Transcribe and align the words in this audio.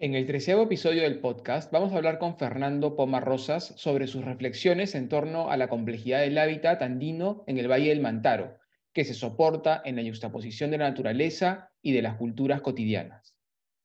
En 0.00 0.14
el 0.14 0.26
treceavo 0.26 0.62
episodio 0.62 1.02
del 1.02 1.18
podcast 1.18 1.72
vamos 1.72 1.92
a 1.92 1.96
hablar 1.96 2.20
con 2.20 2.38
Fernando 2.38 2.94
Poma 2.94 3.18
Rosas 3.18 3.74
sobre 3.78 4.06
sus 4.06 4.24
reflexiones 4.24 4.94
en 4.94 5.08
torno 5.08 5.50
a 5.50 5.56
la 5.56 5.66
complejidad 5.66 6.20
del 6.20 6.38
hábitat 6.38 6.82
andino 6.82 7.42
en 7.48 7.58
el 7.58 7.68
Valle 7.68 7.88
del 7.88 8.00
Mantaro, 8.00 8.58
que 8.92 9.04
se 9.04 9.12
soporta 9.12 9.82
en 9.84 9.96
la 9.96 10.04
juxtaposición 10.04 10.70
de 10.70 10.78
la 10.78 10.88
naturaleza 10.88 11.72
y 11.82 11.90
de 11.90 12.02
las 12.02 12.14
culturas 12.14 12.60
cotidianas. 12.60 13.34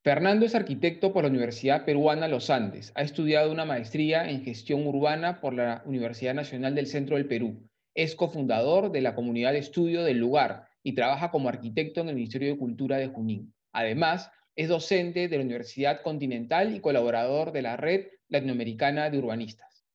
Fernando 0.03 0.45
es 0.45 0.53
arquitecto 0.53 1.13
por 1.13 1.23
la 1.23 1.31
Universidad 1.31 1.83
Peruana 1.83 2.27
Los 2.27 2.51
Andes. 2.51 2.91
Ha 2.93 3.01
estudiado 3.01 3.51
una 3.51 3.65
maestría 3.65 4.29
en 4.29 4.43
gestión 4.43 4.85
urbana 4.85 5.41
por 5.41 5.55
la 5.55 5.81
Universidad 5.83 6.35
Nacional 6.35 6.75
del 6.75 6.85
Centro 6.85 7.15
del 7.15 7.27
Perú. 7.27 7.67
Es 7.95 8.13
cofundador 8.13 8.91
de 8.91 9.01
la 9.01 9.15
comunidad 9.15 9.53
de 9.53 9.59
estudio 9.59 10.03
del 10.03 10.19
lugar 10.19 10.67
y 10.83 10.93
trabaja 10.93 11.31
como 11.31 11.49
arquitecto 11.49 12.01
en 12.01 12.09
el 12.09 12.15
Ministerio 12.15 12.51
de 12.51 12.59
Cultura 12.59 12.97
de 12.97 13.07
Junín. 13.07 13.55
Además, 13.71 14.29
es 14.55 14.69
docente 14.69 15.27
de 15.27 15.37
la 15.37 15.43
Universidad 15.43 16.01
Continental 16.01 16.75
y 16.75 16.79
colaborador 16.79 17.51
de 17.51 17.61
la 17.61 17.77
Red 17.77 18.07
Latinoamericana 18.29 19.09
de 19.09 19.17
Urbanistas. 19.17 19.85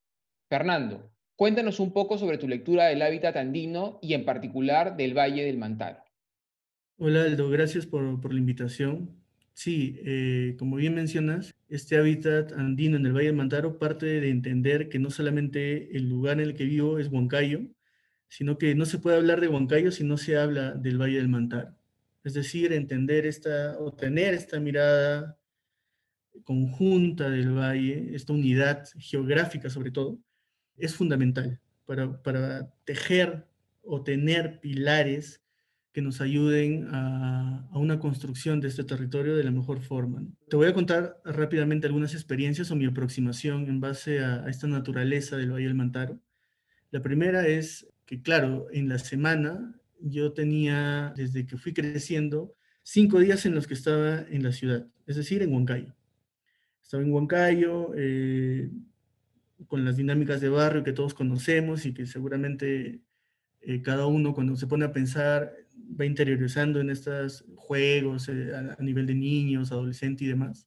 Fernando, 0.49 1.11
cuéntanos 1.37 1.81
un 1.81 1.93
poco 1.93 2.19
sobre 2.19 2.39
tu 2.39 2.49
lectura 2.49 2.87
del 2.87 3.03
hábitat 3.03 3.37
andino 3.37 3.99
y 4.03 4.15
en 4.15 4.25
particular 4.25 4.97
del 4.97 5.17
Valle 5.17 5.45
del 5.45 5.59
Mantaro. 5.59 6.03
Hola 6.97 7.23
Aldo, 7.23 7.49
gracias 7.51 7.87
por, 7.87 8.21
por 8.21 8.33
la 8.33 8.41
invitación. 8.41 9.19
Sí, 9.55 10.01
eh, 10.05 10.57
como 10.59 10.77
bien 10.77 10.95
mencionas, 10.95 11.55
este 11.69 11.97
hábitat 11.97 12.53
andino 12.53 12.97
en 12.97 13.07
el 13.07 13.13
Valle 13.13 13.27
del 13.27 13.37
Mantaro 13.37 13.79
parte 13.79 14.07
de 14.07 14.31
entender 14.31 14.89
que 14.89 14.99
no 14.99 15.11
solamente 15.11 15.97
el 15.97 16.09
lugar 16.09 16.41
en 16.41 16.47
el 16.47 16.55
que 16.55 16.65
vivo 16.65 16.99
es 16.99 17.09
Huancayo, 17.09 17.63
sino 18.29 18.59
que 18.59 18.75
no 18.75 18.87
se 18.87 18.99
puede 18.99 19.17
hablar 19.17 19.41
de 19.41 19.49
Huancayo 19.49 19.91
si 19.91 20.05
no 20.05 20.17
se 20.17 20.37
habla 20.37 20.73
del 20.73 21.01
Valle 21.01 21.17
del 21.17 21.29
Mantaro. 21.29 21.78
Es 22.29 22.35
decir, 22.35 22.75
entender 22.75 23.25
esta, 23.25 23.79
o 23.79 23.91
tener 23.91 24.35
esta 24.35 24.61
mirada 24.61 25.39
conjunta 26.45 27.31
del 27.31 27.57
valle, 27.57 28.15
esta 28.15 28.35
unidad 28.35 28.87
geográfica 28.99 29.71
sobre 29.71 29.93
todo, 29.93 30.19
es 30.77 30.95
fundamental 30.95 31.59
para, 31.87 32.23
para 32.23 32.71
tejer 32.85 33.49
o 33.81 34.03
tener 34.03 34.61
pilares 34.61 35.43
que 35.91 36.03
nos 36.03 36.21
ayuden 36.21 36.89
a, 36.93 37.67
a, 37.73 37.79
una 37.79 37.99
construcción 37.99 38.61
de 38.61 38.69
este 38.69 38.85
territorio 38.85 39.35
de 39.35 39.45
la 39.45 39.51
mejor 39.51 39.81
forma. 39.81 40.23
Te 40.51 40.57
voy 40.57 40.67
a 40.67 40.75
contar 40.75 41.23
rápidamente 41.25 41.87
algunas 41.87 42.13
experiencias 42.13 42.71
o 42.71 42.77
mi 42.77 42.85
aproximación 42.85 43.69
en 43.69 43.81
base 43.81 44.23
a, 44.23 44.45
a 44.45 44.51
esta 44.51 44.67
naturaleza 44.67 45.39
del 45.39 45.53
Valle 45.53 45.65
del 45.65 45.75
Mantaro. 45.75 46.21
La 46.91 47.01
primera 47.01 47.47
es 47.47 47.89
que, 48.05 48.21
claro, 48.21 48.67
en 48.71 48.91
la 48.91 48.99
semana 48.99 49.78
yo 50.01 50.33
tenía, 50.33 51.13
desde 51.17 51.47
que 51.47 51.57
fui 51.57 51.73
creciendo, 51.73 52.55
cinco 52.83 53.19
días 53.19 53.45
en 53.47 53.55
los 53.55 53.67
que 53.67 53.75
estaba 53.75 54.21
en 54.29 54.43
la 54.43 54.53
ciudad, 54.53 54.87
es 55.07 55.17
decir, 55.17 55.43
en 55.43 55.53
Huancayo. 55.53 55.95
Estaba 56.83 57.03
en 57.03 57.13
Huancayo, 57.13 57.93
eh, 57.97 58.71
con 59.67 59.85
las 59.85 59.97
dinámicas 59.97 60.41
de 60.41 60.49
barrio 60.49 60.85
que 60.85 60.93
todos 60.93 61.15
conocemos 61.15 61.85
y 61.85 61.93
que 61.93 62.07
seguramente 62.07 63.03
eh, 63.61 63.83
cada 63.83 64.07
uno 64.07 64.35
cuando 64.35 64.57
se 64.57 64.67
pone 64.67 64.85
a 64.85 64.93
pensar 64.93 65.53
va 66.01 66.05
interiorizando 66.05 66.81
en 66.81 66.91
estos 66.91 67.45
juegos 67.57 68.29
eh, 68.29 68.53
a, 68.55 68.83
nivel 68.83 69.07
de 69.07 69.15
niños, 69.15 69.73
adolescentes 69.73 70.23
y 70.23 70.29
demás. 70.29 70.67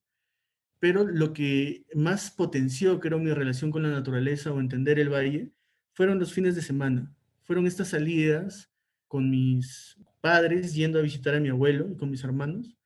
Pero 0.80 1.06
lo 1.06 1.32
que 1.32 1.86
más 1.94 2.32
potenció, 2.32 3.00
creo, 3.00 3.20
mi 3.20 3.32
relación 3.34 3.72
con 3.72 3.84
la 3.84 3.90
naturaleza 3.90 4.52
o 4.52 4.60
entender 4.60 5.00
el 5.00 5.10
valle, 5.10 5.52
fueron 5.94 6.20
los 6.20 6.34
fines 6.34 6.56
de 6.56 6.62
semana. 6.62 7.14
Fueron 7.44 7.68
estas 7.68 7.90
salidas 7.90 8.71
con 9.12 9.30
mis 9.30 9.98
padres, 10.22 10.74
yendo 10.74 10.98
a 10.98 11.02
visitar 11.02 11.36
a 11.36 11.42
mi 11.42 11.50
abuelo 11.50 11.90
y 11.90 11.98
con 11.98 12.10
mis 12.10 12.24
hermanos, 12.24 12.78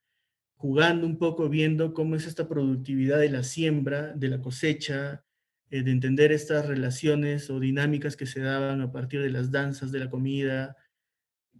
jugando 0.56 1.06
un 1.06 1.18
poco, 1.18 1.48
viendo 1.48 1.94
cómo 1.94 2.16
es 2.16 2.26
esta 2.26 2.48
productividad 2.48 3.20
de 3.20 3.30
la 3.30 3.44
siembra, 3.44 4.12
de 4.12 4.26
la 4.26 4.40
cosecha, 4.40 5.24
eh, 5.70 5.84
de 5.84 5.92
entender 5.92 6.32
estas 6.32 6.66
relaciones 6.66 7.48
o 7.48 7.60
dinámicas 7.60 8.16
que 8.16 8.26
se 8.26 8.40
daban 8.40 8.80
a 8.80 8.90
partir 8.90 9.22
de 9.22 9.30
las 9.30 9.52
danzas, 9.52 9.92
de 9.92 10.00
la 10.00 10.10
comida. 10.10 10.76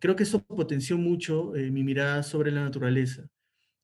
Creo 0.01 0.17
que 0.17 0.25
eso 0.25 0.45
potenció 0.45 0.99
mucho 0.99 1.55
eh, 1.55 1.71
mi 1.71 1.85
mirada 1.85 2.25
sobre 2.25 2.51
la 2.51 2.65
naturaleza. 2.65 3.29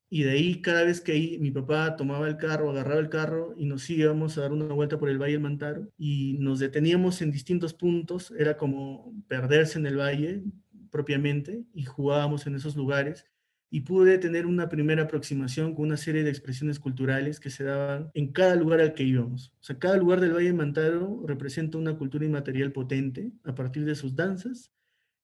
Y 0.09 0.23
de 0.23 0.31
ahí, 0.31 0.61
cada 0.61 0.83
vez 0.83 0.99
que 0.99 1.37
mi 1.39 1.51
papá 1.51 1.95
tomaba 1.95 2.27
el 2.27 2.35
carro, 2.35 2.71
agarraba 2.71 2.99
el 2.99 3.09
carro 3.09 3.53
y 3.55 3.65
nos 3.67 3.89
íbamos 3.89 4.37
a 4.37 4.41
dar 4.41 4.51
una 4.51 4.73
vuelta 4.73 4.99
por 4.99 5.09
el 5.09 5.17
Valle 5.17 5.31
del 5.31 5.41
Mantaro 5.41 5.87
y 5.97 6.35
nos 6.39 6.59
deteníamos 6.59 7.21
en 7.21 7.31
distintos 7.31 7.73
puntos, 7.73 8.33
era 8.37 8.57
como 8.57 9.13
perderse 9.29 9.79
en 9.79 9.85
el 9.85 9.97
valle, 9.97 10.43
propiamente 10.93 11.65
y 11.73 11.83
jugábamos 11.85 12.45
en 12.45 12.55
esos 12.55 12.75
lugares 12.75 13.25
y 13.71 13.81
pude 13.81 14.19
tener 14.19 14.45
una 14.45 14.69
primera 14.69 15.01
aproximación 15.01 15.73
con 15.73 15.85
una 15.85 15.97
serie 15.97 16.23
de 16.23 16.29
expresiones 16.29 16.79
culturales 16.79 17.39
que 17.39 17.49
se 17.49 17.63
daban 17.63 18.11
en 18.13 18.31
cada 18.31 18.55
lugar 18.55 18.79
al 18.79 18.93
que 18.93 19.01
íbamos. 19.01 19.51
O 19.59 19.63
sea, 19.63 19.79
cada 19.79 19.97
lugar 19.97 20.21
del 20.21 20.33
Valle 20.33 20.49
de 20.49 20.53
Mantaro 20.53 21.23
representa 21.25 21.79
una 21.79 21.97
cultura 21.97 22.23
inmaterial 22.23 22.71
potente 22.71 23.31
a 23.43 23.55
partir 23.55 23.83
de 23.83 23.95
sus 23.95 24.15
danzas 24.15 24.71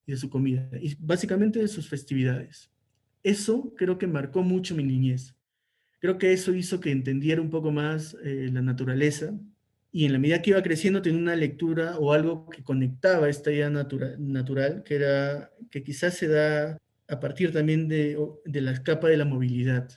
y 0.07 0.13
de 0.13 0.17
su 0.17 0.31
comida, 0.31 0.67
y 0.81 0.95
básicamente 0.99 1.59
de 1.59 1.67
sus 1.67 1.87
festividades. 1.87 2.71
Eso 3.21 3.71
creo 3.77 3.99
que 3.99 4.07
marcó 4.07 4.41
mucho 4.41 4.73
mi 4.73 4.83
niñez. 4.83 5.35
Creo 5.99 6.17
que 6.17 6.33
eso 6.33 6.51
hizo 6.55 6.79
que 6.79 6.89
entendiera 6.89 7.43
un 7.43 7.51
poco 7.51 7.71
más 7.71 8.17
eh, 8.23 8.49
la 8.51 8.63
naturaleza, 8.63 9.39
y 9.91 10.05
en 10.05 10.13
la 10.13 10.19
medida 10.19 10.41
que 10.41 10.51
iba 10.51 10.61
creciendo 10.61 11.01
tenía 11.01 11.19
una 11.19 11.35
lectura 11.35 11.97
o 11.97 12.13
algo 12.13 12.49
que 12.49 12.63
conectaba 12.63 13.27
esta 13.27 13.51
idea 13.51 13.69
natura, 13.69 14.15
natural, 14.19 14.83
que 14.83 14.95
era 14.95 15.51
que 15.71 15.83
quizás 15.83 16.13
se 16.13 16.27
da 16.27 16.77
a 17.07 17.19
partir 17.19 17.51
también 17.51 17.87
de, 17.87 18.17
de 18.45 18.61
la 18.61 18.83
capa 18.83 19.07
de 19.07 19.17
la 19.17 19.25
movilidad, 19.25 19.89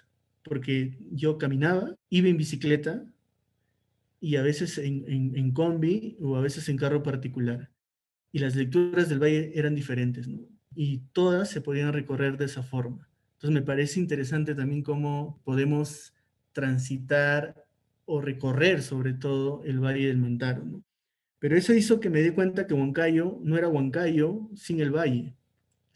porque 0.44 0.98
yo 1.10 1.36
caminaba, 1.36 1.94
iba 2.08 2.28
en 2.28 2.38
bicicleta 2.38 3.04
y 4.18 4.36
a 4.36 4.42
veces 4.42 4.78
en, 4.78 5.04
en, 5.06 5.36
en, 5.36 5.52
combi 5.52 6.16
o 6.20 6.36
a 6.36 6.40
veces 6.40 6.68
en 6.68 6.78
carro 6.78 7.02
particular. 7.02 7.70
Y 8.32 8.38
las 8.38 8.56
lecturas 8.56 9.10
del 9.10 9.22
valle 9.22 9.52
eran 9.54 9.74
diferentes, 9.74 10.26
¿no? 10.26 10.40
Y 10.74 11.00
todas 11.12 11.50
se 11.50 11.60
podían 11.60 11.92
recorrer 11.92 12.38
de 12.38 12.46
esa 12.46 12.62
forma. 12.62 13.10
Entonces 13.34 13.60
me 13.60 13.66
parece 13.66 14.00
interesante 14.00 14.54
también 14.54 14.82
cómo 14.82 15.42
podemos 15.44 16.14
transitar 16.52 17.61
o 18.12 18.20
recorrer 18.20 18.82
sobre 18.82 19.14
todo 19.14 19.62
el 19.64 19.80
Valle 19.80 20.08
del 20.08 20.18
Mantaro. 20.18 20.64
Pero 21.38 21.56
eso 21.56 21.72
hizo 21.72 21.98
que 21.98 22.10
me 22.10 22.20
di 22.20 22.30
cuenta 22.30 22.66
que 22.66 22.74
Huancayo 22.74 23.40
no 23.42 23.56
era 23.56 23.68
Huancayo 23.68 24.50
sin 24.54 24.80
el 24.80 24.90
valle. 24.90 25.34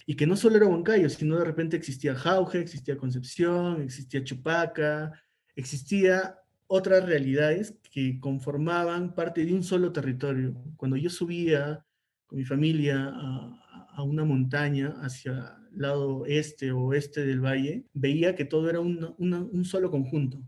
Y 0.07 0.17
que 0.17 0.27
no 0.27 0.35
solo 0.35 0.57
era 0.57 0.67
Huancayo, 0.67 1.11
sino 1.11 1.39
de 1.39 1.45
repente 1.45 1.77
existía 1.77 2.15
Jauge, 2.15 2.61
existía 2.61 2.97
Concepción, 2.97 3.83
existía 3.83 4.25
Chupaca, 4.25 5.13
existía 5.55 6.39
otras 6.67 7.05
realidades 7.05 7.77
que 7.93 8.19
conformaban 8.19 9.15
parte 9.15 9.45
de 9.45 9.53
un 9.53 9.63
solo 9.63 9.93
territorio. 9.93 10.55
Cuando 10.79 10.97
yo 10.97 11.11
subía 11.11 11.85
con 12.27 12.39
mi 12.39 12.45
familia 12.47 13.13
a, 13.15 14.03
una 14.03 14.25
montaña 14.25 14.95
hacia 15.03 15.59
el 15.73 15.83
lado 15.83 16.25
este 16.27 16.73
o 16.73 16.81
oeste 16.81 17.27
del 17.27 17.41
valle, 17.41 17.85
veía 17.93 18.35
que 18.35 18.47
todo 18.47 18.71
era 18.71 18.81
un 18.81 19.65
solo 19.65 19.91
conjunto, 19.91 20.43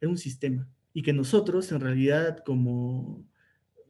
era 0.00 0.10
un 0.10 0.18
sistema 0.18 0.68
y 0.94 1.02
que 1.02 1.12
nosotros 1.12 1.70
en 1.72 1.80
realidad 1.80 2.38
como, 2.46 3.26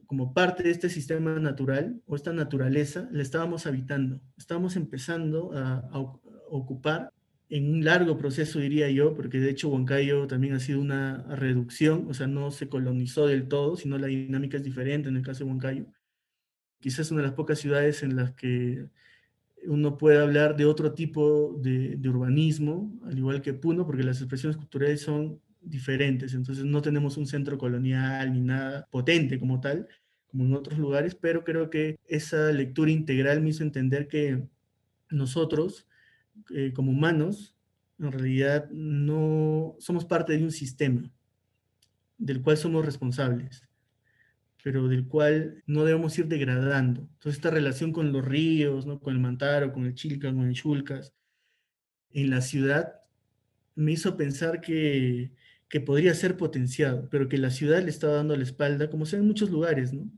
como 0.07 0.33
parte 0.33 0.63
de 0.63 0.71
este 0.71 0.89
sistema 0.89 1.39
natural 1.39 2.01
o 2.07 2.15
esta 2.15 2.33
naturaleza 2.33 3.07
la 3.11 3.21
estábamos 3.21 3.67
habitando, 3.67 4.19
estábamos 4.37 4.75
empezando 4.75 5.53
a, 5.53 5.87
a 5.91 5.99
ocupar 6.49 7.13
en 7.47 7.71
un 7.71 7.85
largo 7.85 8.17
proceso, 8.17 8.59
diría 8.59 8.89
yo, 8.89 9.13
porque 9.13 9.39
de 9.39 9.51
hecho 9.51 9.69
Huancayo 9.69 10.25
también 10.25 10.55
ha 10.55 10.59
sido 10.59 10.81
una 10.81 11.23
reducción, 11.35 12.07
o 12.09 12.13
sea, 12.15 12.25
no 12.25 12.49
se 12.49 12.67
colonizó 12.67 13.27
del 13.27 13.47
todo, 13.47 13.75
sino 13.77 13.99
la 13.99 14.07
dinámica 14.07 14.57
es 14.57 14.63
diferente 14.63 15.09
en 15.09 15.15
el 15.15 15.23
caso 15.23 15.43
de 15.43 15.51
Huancayo. 15.51 15.85
Quizás 16.79 17.11
una 17.11 17.21
de 17.21 17.27
las 17.27 17.35
pocas 17.35 17.59
ciudades 17.59 18.01
en 18.01 18.15
las 18.15 18.33
que 18.33 18.87
uno 19.67 19.97
puede 19.97 20.19
hablar 20.19 20.55
de 20.55 20.65
otro 20.65 20.93
tipo 20.93 21.55
de, 21.61 21.97
de 21.97 22.09
urbanismo, 22.09 22.99
al 23.05 23.17
igual 23.17 23.41
que 23.43 23.53
Puno, 23.53 23.85
porque 23.85 24.03
las 24.03 24.17
expresiones 24.17 24.57
culturales 24.57 25.01
son 25.01 25.39
diferentes, 25.65 26.33
entonces 26.33 26.65
no 26.65 26.81
tenemos 26.81 27.17
un 27.17 27.27
centro 27.27 27.57
colonial 27.57 28.31
ni 28.33 28.41
nada 28.41 28.87
potente 28.91 29.39
como 29.39 29.59
tal, 29.59 29.87
como 30.27 30.45
en 30.45 30.53
otros 30.53 30.77
lugares, 30.77 31.15
pero 31.15 31.43
creo 31.43 31.69
que 31.69 31.97
esa 32.05 32.51
lectura 32.51 32.91
integral 32.91 33.41
me 33.41 33.49
hizo 33.49 33.63
entender 33.63 34.07
que 34.07 34.43
nosotros, 35.09 35.87
eh, 36.53 36.73
como 36.73 36.91
humanos, 36.91 37.55
en 37.99 38.11
realidad 38.11 38.69
no 38.71 39.75
somos 39.79 40.05
parte 40.05 40.37
de 40.37 40.43
un 40.43 40.51
sistema 40.51 41.09
del 42.17 42.41
cual 42.41 42.57
somos 42.57 42.85
responsables, 42.85 43.67
pero 44.63 44.87
del 44.87 45.07
cual 45.07 45.63
no 45.65 45.83
debemos 45.83 46.17
ir 46.17 46.27
degradando. 46.27 47.01
Entonces, 47.01 47.35
esta 47.35 47.51
relación 47.51 47.91
con 47.91 48.11
los 48.11 48.25
ríos, 48.25 48.85
¿no? 48.85 48.99
con 48.99 49.13
el 49.13 49.19
Mantaro, 49.19 49.71
con 49.71 49.85
el 49.85 49.95
Chilca, 49.95 50.33
con 50.33 50.47
el 50.47 50.53
Chulcas, 50.53 51.13
en 52.11 52.29
la 52.29 52.41
ciudad, 52.41 53.01
me 53.75 53.91
hizo 53.91 54.15
pensar 54.17 54.61
que, 54.61 55.31
que 55.69 55.81
podría 55.81 56.13
ser 56.13 56.37
potenciado, 56.37 57.09
pero 57.09 57.27
que 57.27 57.37
la 57.37 57.49
ciudad 57.49 57.81
le 57.83 57.89
estaba 57.89 58.13
dando 58.15 58.35
la 58.35 58.43
espalda, 58.43 58.89
como 58.89 59.05
sea 59.05 59.19
en 59.19 59.27
muchos 59.27 59.49
lugares, 59.49 59.93
¿no? 59.93 60.09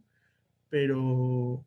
Pero 0.69 1.65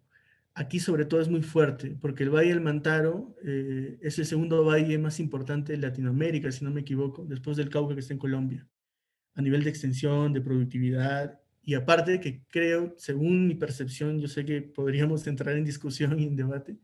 aquí 0.55 0.81
sobre 0.81 1.06
todo 1.06 1.21
es 1.21 1.29
muy 1.29 1.43
fuerte, 1.43 1.97
porque 2.00 2.25
el 2.25 2.31
Valle 2.31 2.50
del 2.50 2.61
Mantaro 2.61 3.35
eh, 3.44 3.99
es 4.03 4.19
el 4.19 4.27
segundo 4.27 4.65
valle 4.65 4.99
más 4.99 5.21
importante 5.21 5.73
de 5.73 5.79
Latinoamérica, 5.79 6.53
si 6.53 6.65
no 6.65 6.71
me 6.71 6.82
equivoco, 6.82 7.25
después 7.25 7.56
del 7.56 7.71
Cauca 7.71 7.94
que 7.94 8.00
está 8.00 8.12
en 8.12 8.19
Colombia, 8.19 8.67
a 9.35 9.43
nivel 9.43 9.65
de 9.65 9.71
extensión, 9.71 10.33
de 10.33 10.43
productividad, 10.43 11.41
y 11.62 11.75
aparte 11.75 12.12
de 12.12 12.21
que 12.21 12.43
creo, 12.49 12.94
según 12.99 13.47
mi 13.47 13.55
percepción, 13.55 14.19
yo 14.21 14.29
sé 14.29 14.44
que 14.44 14.62
podríamos 14.62 15.26
entrar 15.26 15.56
en 15.56 15.65
discusión 15.65 16.19
y 16.19 16.25
en 16.25 16.37
debate, 16.37 16.76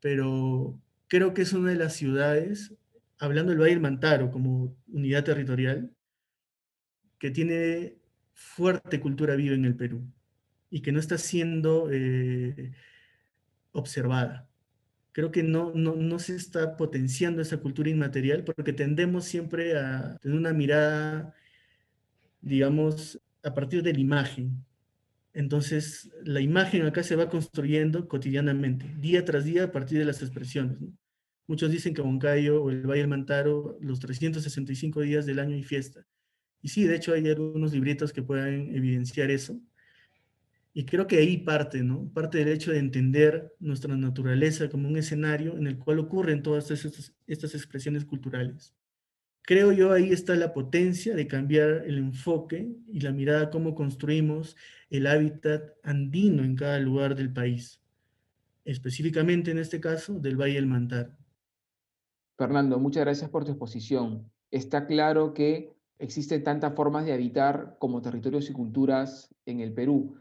pero 0.00 0.78
creo 1.08 1.34
que 1.34 1.42
es 1.42 1.52
una 1.52 1.70
de 1.70 1.76
las 1.76 1.94
ciudades, 1.94 2.74
hablando 3.18 3.50
del 3.50 3.60
Valle 3.60 3.72
del 3.72 3.80
Mantaro 3.80 4.30
como 4.30 4.76
unidad 4.88 5.24
territorial, 5.24 5.94
que 7.20 7.30
tiene 7.30 7.98
fuerte 8.32 8.98
cultura 8.98 9.36
viva 9.36 9.54
en 9.54 9.66
el 9.66 9.76
Perú 9.76 10.02
y 10.70 10.80
que 10.80 10.90
no 10.90 10.98
está 10.98 11.18
siendo 11.18 11.88
eh, 11.92 12.72
observada. 13.72 14.48
Creo 15.12 15.30
que 15.30 15.42
no, 15.42 15.72
no, 15.74 15.96
no, 15.96 16.18
se 16.18 16.34
está 16.34 16.76
potenciando 16.76 17.42
esa 17.42 17.58
cultura 17.58 17.90
inmaterial 17.90 18.44
porque 18.44 18.72
tendemos 18.72 19.26
siempre 19.26 19.76
a 19.76 20.16
tener 20.18 20.38
una 20.38 20.52
mirada, 20.52 21.34
digamos, 22.40 23.20
a 23.42 23.52
partir 23.54 23.82
de 23.82 23.92
la 23.92 24.00
imagen. 24.00 24.64
Entonces, 25.34 26.10
la 26.24 26.40
imagen 26.40 26.86
acá 26.86 27.02
se 27.02 27.16
va 27.16 27.28
construyendo 27.28 28.08
cotidianamente, 28.08 28.86
día 28.98 29.24
tras 29.24 29.44
día, 29.44 29.64
a 29.64 29.72
partir 29.72 29.98
de 29.98 30.04
las 30.04 30.22
expresiones. 30.22 30.78
Muchos 31.46 31.70
dicen 31.70 31.94
que 31.94 32.02
Moncayo 32.02 32.62
o 32.62 32.70
el 32.70 32.86
Valle 32.86 33.00
del 33.00 33.08
Mantaro, 33.08 33.76
los 33.80 34.00
365 34.00 35.00
días 35.02 35.26
del 35.26 35.40
año 35.40 35.56
y 35.56 35.64
fiesta. 35.64 36.06
Y 36.62 36.68
sí, 36.68 36.84
de 36.84 36.96
hecho 36.96 37.12
hay 37.12 37.28
algunos 37.28 37.72
libritos 37.72 38.12
que 38.12 38.22
pueden 38.22 38.74
evidenciar 38.74 39.30
eso. 39.30 39.58
Y 40.72 40.84
creo 40.84 41.06
que 41.06 41.18
ahí 41.18 41.38
parte, 41.38 41.82
¿no? 41.82 42.08
Parte 42.12 42.38
del 42.38 42.48
hecho 42.48 42.70
de 42.70 42.78
entender 42.78 43.54
nuestra 43.58 43.96
naturaleza 43.96 44.68
como 44.68 44.88
un 44.88 44.96
escenario 44.96 45.56
en 45.56 45.66
el 45.66 45.78
cual 45.78 45.98
ocurren 45.98 46.42
todas 46.42 46.70
estas, 46.70 47.12
estas 47.26 47.54
expresiones 47.54 48.04
culturales. 48.04 48.74
Creo 49.42 49.72
yo 49.72 49.92
ahí 49.92 50.12
está 50.12 50.36
la 50.36 50.52
potencia 50.52 51.16
de 51.16 51.26
cambiar 51.26 51.84
el 51.86 51.98
enfoque 51.98 52.70
y 52.86 53.00
la 53.00 53.10
mirada 53.10 53.50
cómo 53.50 53.74
construimos 53.74 54.56
el 54.90 55.06
hábitat 55.06 55.72
andino 55.82 56.44
en 56.44 56.54
cada 56.54 56.78
lugar 56.78 57.16
del 57.16 57.32
país, 57.32 57.80
específicamente 58.64 59.50
en 59.50 59.58
este 59.58 59.80
caso 59.80 60.20
del 60.20 60.36
Valle 60.36 60.54
del 60.54 60.66
Mantaro. 60.66 61.16
Fernando, 62.36 62.78
muchas 62.78 63.04
gracias 63.04 63.28
por 63.28 63.44
tu 63.44 63.50
exposición. 63.50 64.30
Está 64.50 64.86
claro 64.86 65.34
que 65.34 65.74
existen 66.00 66.42
tantas 66.42 66.74
formas 66.74 67.04
de 67.04 67.12
habitar 67.12 67.76
como 67.78 68.02
territorios 68.02 68.50
y 68.50 68.52
culturas 68.52 69.32
en 69.46 69.60
el 69.60 69.72
Perú. 69.72 70.16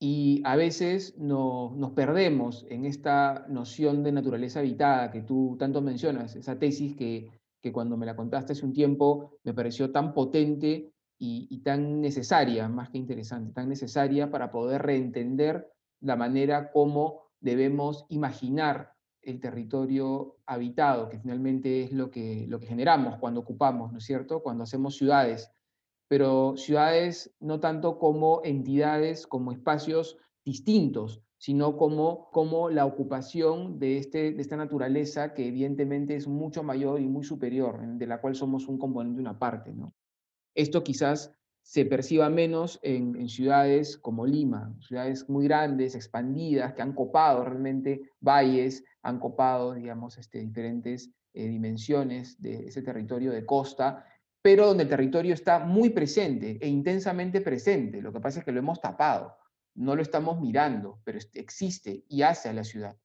Y 0.00 0.42
a 0.44 0.56
veces 0.56 1.18
nos 1.18 1.90
perdemos 1.92 2.64
en 2.68 2.84
esta 2.84 3.46
noción 3.48 4.02
de 4.02 4.12
naturaleza 4.12 4.60
habitada 4.60 5.10
que 5.10 5.22
tú 5.22 5.56
tanto 5.58 5.82
mencionas, 5.82 6.36
esa 6.36 6.58
tesis 6.58 6.96
que, 6.96 7.30
cuando 7.72 7.98
me 7.98 8.06
la 8.06 8.16
contaste 8.16 8.54
hace 8.54 8.64
un 8.64 8.72
tiempo 8.72 9.34
me 9.44 9.52
pareció 9.52 9.92
tan 9.92 10.14
potente 10.14 10.90
y, 11.18 11.46
y 11.50 11.58
tan 11.58 12.00
necesaria, 12.00 12.66
más 12.66 12.88
que 12.88 12.96
interesante, 12.96 13.52
tan 13.52 13.68
necesaria 13.68 14.30
para 14.30 14.50
poder 14.50 14.80
reentender 14.80 15.70
la 16.00 16.16
manera 16.16 16.70
como 16.72 17.24
debemos 17.40 18.06
imaginar 18.08 18.94
el 19.22 19.40
territorio 19.40 20.36
habitado, 20.46 21.08
que 21.08 21.18
finalmente 21.18 21.84
es 21.84 21.92
lo 21.92 22.10
que, 22.10 22.46
lo 22.48 22.60
que 22.60 22.66
generamos 22.66 23.16
cuando 23.18 23.40
ocupamos, 23.40 23.92
¿no 23.92 23.98
es 23.98 24.04
cierto? 24.04 24.42
Cuando 24.42 24.64
hacemos 24.64 24.96
ciudades, 24.96 25.50
pero 26.08 26.56
ciudades 26.56 27.34
no 27.40 27.60
tanto 27.60 27.98
como 27.98 28.40
entidades, 28.44 29.26
como 29.26 29.52
espacios 29.52 30.16
distintos, 30.44 31.22
sino 31.36 31.76
como, 31.76 32.30
como 32.30 32.68
la 32.68 32.84
ocupación 32.84 33.78
de, 33.78 33.98
este, 33.98 34.32
de 34.32 34.42
esta 34.42 34.56
naturaleza 34.56 35.34
que 35.34 35.46
evidentemente 35.46 36.16
es 36.16 36.26
mucho 36.26 36.62
mayor 36.62 37.00
y 37.00 37.06
muy 37.06 37.24
superior, 37.24 37.80
de 37.80 38.06
la 38.06 38.20
cual 38.20 38.34
somos 38.34 38.66
un 38.66 38.78
componente, 38.78 39.20
una 39.20 39.38
parte. 39.38 39.72
¿no? 39.72 39.94
Esto 40.54 40.82
quizás 40.82 41.32
se 41.68 41.84
perciba 41.84 42.30
menos 42.30 42.80
en, 42.82 43.28
ciudades 43.28 43.98
como 43.98 44.24
Lima, 44.24 44.74
ciudades 44.80 45.28
muy 45.28 45.44
grandes, 45.44 45.94
expandidas, 45.94 46.72
que 46.72 46.80
han 46.80 46.94
copado 46.94 47.44
realmente 47.44 48.10
valles, 48.20 48.82
han 49.02 49.18
copado, 49.18 49.74
digamos, 49.74 50.16
este, 50.16 50.38
diferentes 50.38 51.10
eh, 51.34 51.46
dimensiones 51.46 52.40
de 52.40 52.68
ese 52.68 52.80
territorio 52.80 53.32
de 53.32 53.44
costa, 53.44 54.02
pero 54.40 54.68
donde 54.68 54.84
el 54.84 54.88
territorio 54.88 55.34
está 55.34 55.58
muy 55.58 55.90
presente 55.90 56.56
e 56.58 56.68
intensamente 56.68 57.42
presente. 57.42 58.00
Lo 58.00 58.14
que 58.14 58.20
pasa 58.20 58.38
es 58.38 58.46
que 58.46 58.52
lo 58.52 58.60
hemos 58.60 58.80
tapado, 58.80 59.36
no 59.74 59.94
lo 59.94 60.00
estamos 60.00 60.40
mirando, 60.40 61.02
pero 61.04 61.18
existe 61.34 62.02
y 62.08 62.22
hace 62.22 62.48
a 62.48 62.54
la 62.54 62.64
ciudad. 62.64 62.96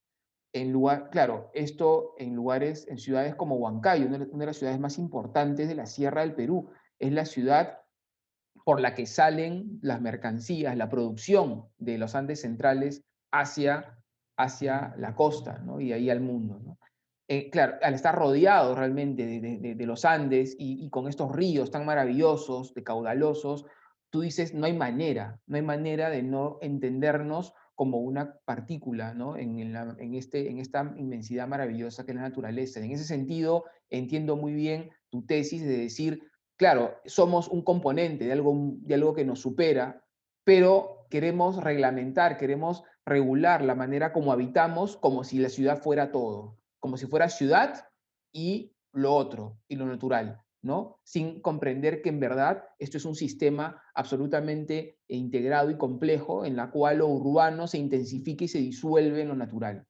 En 0.53 0.71
lugar, 0.71 1.09
claro, 1.09 1.51
esto 1.53 2.15
en 2.17 2.33
lugares, 2.33 2.87
en 2.87 2.97
ciudades 2.97 3.35
como 3.35 3.57
Huancayo, 3.57 4.05
una 4.05 4.19
de 4.19 4.45
las 4.45 4.55
ciudades 4.55 4.79
más 4.79 4.97
importantes 4.97 5.67
de 5.67 5.75
la 5.75 5.85
Sierra 5.85 6.21
del 6.21 6.33
Perú, 6.33 6.69
es 6.97 7.11
la 7.11 7.25
ciudad 7.25 7.82
por 8.63 8.79
la 8.79 8.95
que 8.95 9.05
salen 9.05 9.79
las 9.81 10.01
mercancías, 10.01 10.77
la 10.77 10.89
producción 10.89 11.65
de 11.77 11.97
los 11.97 12.15
Andes 12.15 12.41
centrales 12.41 13.03
hacia, 13.31 13.97
hacia 14.37 14.95
la 14.97 15.15
costa 15.15 15.59
¿no? 15.59 15.81
y 15.81 15.91
ahí 15.93 16.09
al 16.09 16.21
mundo. 16.21 16.77
Eh, 17.27 17.49
claro, 17.49 17.75
al 17.81 17.93
estar 17.93 18.15
rodeado 18.15 18.75
realmente 18.75 19.25
de, 19.25 19.85
los 19.85 20.05
Andes 20.05 20.55
y, 20.57 20.89
con 20.89 21.07
estos 21.07 21.31
ríos 21.31 21.71
tan 21.71 21.85
maravillosos, 21.85 22.73
de 22.73 22.83
caudalosos, 22.83 23.65
tú 24.09 24.21
dices, 24.21 24.53
no 24.53 24.65
hay 24.65 24.73
manera, 24.73 25.39
no 25.47 25.55
hay 25.55 25.61
manera 25.61 26.09
de 26.09 26.21
no 26.21 26.57
entendernos 26.61 27.53
como 27.75 27.99
una 27.99 28.37
partícula 28.45 29.13
¿no? 29.13 29.35
en, 29.35 30.13
este, 30.13 30.49
en 30.51 30.59
esta 30.59 30.93
inmensidad 30.95 31.47
maravillosa 31.47 32.05
que 32.05 32.11
es 32.11 32.15
la 32.17 32.21
naturaleza. 32.21 32.79
En 32.79 32.91
ese 32.91 33.03
sentido, 33.03 33.65
entiendo 33.89 34.35
muy 34.35 34.53
bien 34.53 34.91
tu 35.09 35.25
tesis 35.25 35.63
de 35.63 35.77
decir, 35.77 36.21
claro, 36.63 37.01
somos 37.03 37.49
un 37.49 37.61
componente 37.61 38.23
de 38.23 38.31
algo, 38.31 38.55
de 38.55 38.93
algo 38.93 39.13
que 39.13 39.25
nos 39.25 39.41
supera, 39.41 40.01
pero 40.45 41.07
queremos 41.09 41.61
reglamentar, 41.61 42.37
queremos 42.37 42.83
regular 43.05 43.65
la 43.65 43.75
manera 43.75 44.13
como 44.13 44.31
habitamos 44.31 44.95
como 44.95 45.25
si 45.25 45.39
la 45.39 45.49
ciudad 45.49 45.81
fuera 45.81 46.13
todo, 46.13 46.57
como 46.79 46.95
si 46.95 47.05
fuera 47.05 47.27
ciudad 47.27 47.89
y 48.31 48.71
lo 48.93 49.13
otro, 49.13 49.57
y 49.67 49.75
lo 49.75 49.85
natural, 49.85 50.41
¿no? 50.61 51.01
Sin 51.03 51.41
comprender 51.41 52.01
que 52.01 52.07
en 52.07 52.21
verdad 52.21 52.63
esto 52.79 52.95
es 52.95 53.03
un 53.03 53.15
sistema 53.15 53.83
absolutamente 53.93 54.99
integrado 55.09 55.69
y 55.69 55.77
complejo 55.77 56.45
en 56.45 56.55
la 56.55 56.71
cual 56.71 56.99
lo 56.99 57.09
urbano 57.09 57.67
se 57.67 57.77
intensifica 57.77 58.45
y 58.45 58.47
se 58.47 58.59
disuelve 58.59 59.23
en 59.23 59.27
lo 59.27 59.35
natural. 59.35 59.85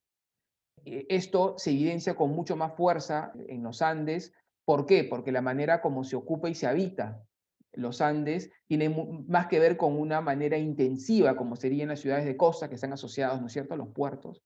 Eh, 0.86 1.06
esto 1.10 1.54
se 1.60 1.70
evidencia 1.70 2.16
con 2.16 2.32
mucho 2.32 2.56
más 2.56 2.74
fuerza 2.76 3.32
en 3.48 3.62
los 3.62 3.84
Andes, 3.84 4.34
¿Por 4.66 4.86
qué? 4.86 5.04
Porque 5.04 5.32
la 5.32 5.42
manera 5.42 5.82
como 5.82 6.04
se 6.04 6.16
ocupa 6.16 6.50
y 6.50 6.56
se 6.56 6.68
habita 6.68 7.26
los 7.74 8.02
Andes 8.02 8.52
tiene 8.68 8.90
más 9.28 9.48
que 9.48 9.60
ver 9.60 9.78
con 9.78 9.98
una 10.00 10.22
manera 10.22 10.58
intensiva, 10.58 11.36
como 11.36 11.56
serían 11.56 11.90
las 11.90 12.00
ciudades 12.00 12.26
de 12.26 12.38
costa 12.38 12.70
que 12.70 12.76
están 12.76 12.94
asociadas, 12.94 13.42
¿no 13.42 13.48
es 13.48 13.54
cierto?, 13.54 13.74
a 13.74 13.78
los 13.78 13.90
puertos, 13.90 14.44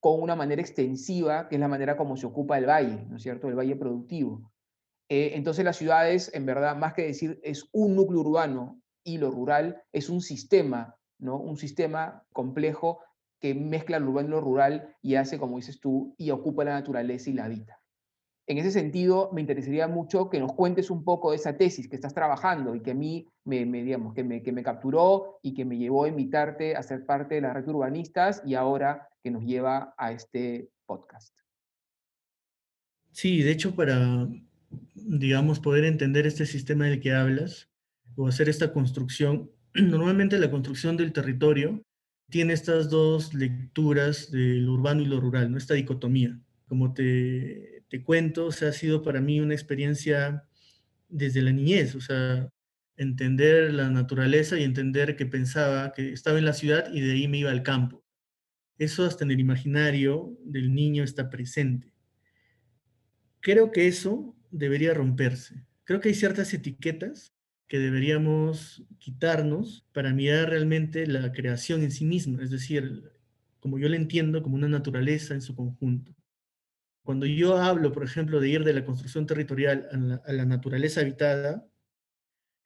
con 0.00 0.20
una 0.20 0.36
manera 0.36 0.60
extensiva, 0.60 1.48
que 1.48 1.56
es 1.56 1.60
la 1.60 1.68
manera 1.68 1.96
como 1.96 2.16
se 2.16 2.26
ocupa 2.26 2.58
el 2.58 2.66
valle, 2.66 3.06
¿no 3.08 3.16
es 3.16 3.22
cierto?, 3.22 3.48
el 3.48 3.54
valle 3.54 3.76
productivo. 3.76 4.52
Eh, 5.08 5.32
entonces 5.34 5.64
las 5.64 5.76
ciudades, 5.76 6.30
en 6.34 6.46
verdad, 6.46 6.76
más 6.76 6.94
que 6.94 7.02
decir 7.02 7.38
es 7.42 7.68
un 7.72 7.94
núcleo 7.94 8.20
urbano 8.20 8.80
y 9.04 9.18
lo 9.18 9.30
rural, 9.30 9.82
es 9.92 10.08
un 10.08 10.20
sistema, 10.20 10.96
¿no? 11.18 11.38
Un 11.38 11.56
sistema 11.58 12.24
complejo 12.32 13.00
que 13.40 13.54
mezcla 13.54 13.98
lo 13.98 14.10
urbano 14.10 14.28
y 14.28 14.30
lo 14.32 14.40
rural 14.40 14.96
y 15.02 15.16
hace, 15.16 15.38
como 15.38 15.56
dices 15.56 15.78
tú, 15.78 16.14
y 16.16 16.30
ocupa 16.30 16.64
la 16.64 16.72
naturaleza 16.72 17.30
y 17.30 17.34
la 17.34 17.44
habita. 17.44 17.83
En 18.46 18.58
ese 18.58 18.70
sentido, 18.70 19.30
me 19.32 19.40
interesaría 19.40 19.88
mucho 19.88 20.28
que 20.28 20.38
nos 20.38 20.52
cuentes 20.52 20.90
un 20.90 21.02
poco 21.02 21.30
de 21.30 21.36
esa 21.36 21.56
tesis 21.56 21.88
que 21.88 21.96
estás 21.96 22.12
trabajando 22.12 22.74
y 22.74 22.80
que 22.80 22.90
a 22.90 22.94
mí 22.94 23.26
me, 23.44 23.64
digamos, 23.64 24.12
que 24.12 24.22
me, 24.22 24.62
capturó 24.62 25.38
y 25.42 25.54
que 25.54 25.64
me 25.64 25.78
llevó 25.78 26.04
a 26.04 26.08
invitarte 26.08 26.76
a 26.76 26.82
ser 26.82 27.06
parte 27.06 27.36
de 27.36 27.40
la 27.40 27.54
red 27.54 27.66
urbanistas 27.66 28.42
y 28.44 28.54
ahora 28.54 29.08
que 29.22 29.30
nos 29.30 29.44
lleva 29.44 29.94
a 29.96 30.12
este 30.12 30.68
podcast. 30.84 31.34
Sí, 33.12 33.42
de 33.42 33.52
hecho, 33.52 33.74
para, 33.74 34.28
digamos, 34.94 35.58
poder 35.58 35.84
entender 35.84 36.26
este 36.26 36.44
sistema 36.44 36.84
del 36.84 37.00
que 37.00 37.12
hablas 37.12 37.70
o 38.14 38.28
hacer 38.28 38.50
esta 38.50 38.74
construcción, 38.74 39.50
normalmente 39.74 40.38
la 40.38 40.50
construcción 40.50 40.98
del 40.98 41.14
territorio 41.14 41.82
tiene 42.28 42.52
estas 42.52 42.90
dos 42.90 43.32
lecturas 43.32 44.30
de 44.30 44.56
lo 44.56 44.74
urbano 44.74 45.00
y 45.00 45.06
lo 45.06 45.20
rural, 45.20 45.50
¿no? 45.50 45.56
esta 45.56 45.74
dicotomía. 45.74 46.38
Como 46.66 46.94
te 46.94 47.74
te 47.94 48.02
cuento, 48.02 48.46
o 48.46 48.50
sea, 48.52 48.70
ha 48.70 48.72
sido 48.72 49.02
para 49.02 49.20
mí 49.20 49.38
una 49.38 49.54
experiencia 49.54 50.48
desde 51.08 51.42
la 51.42 51.52
niñez, 51.52 51.94
o 51.94 52.00
sea, 52.00 52.50
entender 52.96 53.72
la 53.72 53.88
naturaleza 53.88 54.58
y 54.58 54.64
entender 54.64 55.14
que 55.14 55.26
pensaba 55.26 55.92
que 55.92 56.12
estaba 56.12 56.38
en 56.38 56.44
la 56.44 56.54
ciudad 56.54 56.92
y 56.92 57.00
de 57.00 57.12
ahí 57.12 57.28
me 57.28 57.38
iba 57.38 57.52
al 57.52 57.62
campo. 57.62 58.04
Eso 58.78 59.04
hasta 59.04 59.22
en 59.24 59.30
el 59.30 59.38
imaginario 59.38 60.36
del 60.44 60.74
niño 60.74 61.04
está 61.04 61.30
presente. 61.30 61.92
Creo 63.38 63.70
que 63.70 63.86
eso 63.86 64.34
debería 64.50 64.92
romperse. 64.92 65.64
Creo 65.84 66.00
que 66.00 66.08
hay 66.08 66.14
ciertas 66.16 66.52
etiquetas 66.52 67.32
que 67.68 67.78
deberíamos 67.78 68.84
quitarnos 68.98 69.86
para 69.92 70.12
mirar 70.12 70.50
realmente 70.50 71.06
la 71.06 71.30
creación 71.30 71.84
en 71.84 71.92
sí 71.92 72.04
misma, 72.04 72.42
es 72.42 72.50
decir, 72.50 73.12
como 73.60 73.78
yo 73.78 73.88
la 73.88 73.94
entiendo, 73.94 74.42
como 74.42 74.56
una 74.56 74.68
naturaleza 74.68 75.34
en 75.34 75.42
su 75.42 75.54
conjunto. 75.54 76.12
Cuando 77.04 77.26
yo 77.26 77.58
hablo, 77.58 77.92
por 77.92 78.02
ejemplo, 78.02 78.40
de 78.40 78.48
ir 78.48 78.64
de 78.64 78.72
la 78.72 78.84
construcción 78.84 79.26
territorial 79.26 80.20
a 80.24 80.32
la, 80.32 80.44
naturaleza 80.46 81.02
habitada, 81.02 81.68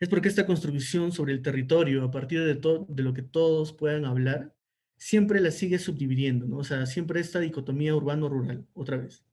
es 0.01 0.09
porque 0.09 0.29
esta 0.29 0.47
construcción 0.47 1.11
sobre 1.11 1.33
el 1.33 1.43
territorio, 1.43 2.05
a 2.05 2.11
partir 2.11 2.45
de, 2.45 2.55
de 2.55 3.03
lo 3.03 3.13
que 3.13 3.23
todos 3.23 3.73
puedan 3.73 4.05
hablar, 4.05 4.55
siempre 4.97 5.41
la 5.41 5.51
sigue 5.51 5.79
subdividiendo, 5.79 6.47
¿no? 6.47 6.59
O 6.59 6.65
sea, 6.65 6.87
siempre 6.87 7.21
esta 7.21 7.41
dicotomía 7.41 7.97
urbano-rural, 7.97 8.65
otra 8.75 8.97
vez. 8.97 9.25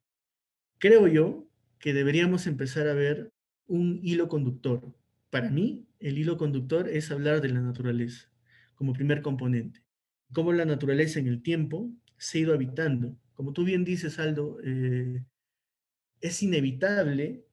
Creo 0.80 1.08
yo 1.08 1.48
que 1.78 1.94
deberíamos 1.94 2.48
empezar 2.48 2.88
a 2.88 2.94
ver 2.96 3.32
un 3.68 4.00
hilo 4.02 4.28
conductor. 4.28 4.92
Para 5.30 5.52
mí, 5.52 5.88
el 6.00 6.18
hilo 6.18 6.38
conductor 6.38 6.90
es 6.90 7.12
hablar 7.12 7.42
de 7.42 7.50
la 7.50 7.62
naturaleza 7.62 8.30
como 8.76 8.94
primer 8.94 9.22
componente. 9.22 9.84
Cómo 10.34 10.52
la 10.52 10.66
naturaleza 10.66 11.20
en 11.20 11.28
el 11.28 11.42
tiempo 11.42 11.92
se 12.18 12.38
ha 12.38 12.42
ido 12.42 12.54
habitando. 12.54 13.16
Como 13.36 13.54
tú 13.54 13.64
bien 13.64 13.84
dices, 13.84 14.18
Aldo, 14.18 14.58
eh, 14.64 15.24
es 16.22 16.42
inevitable 16.42 17.46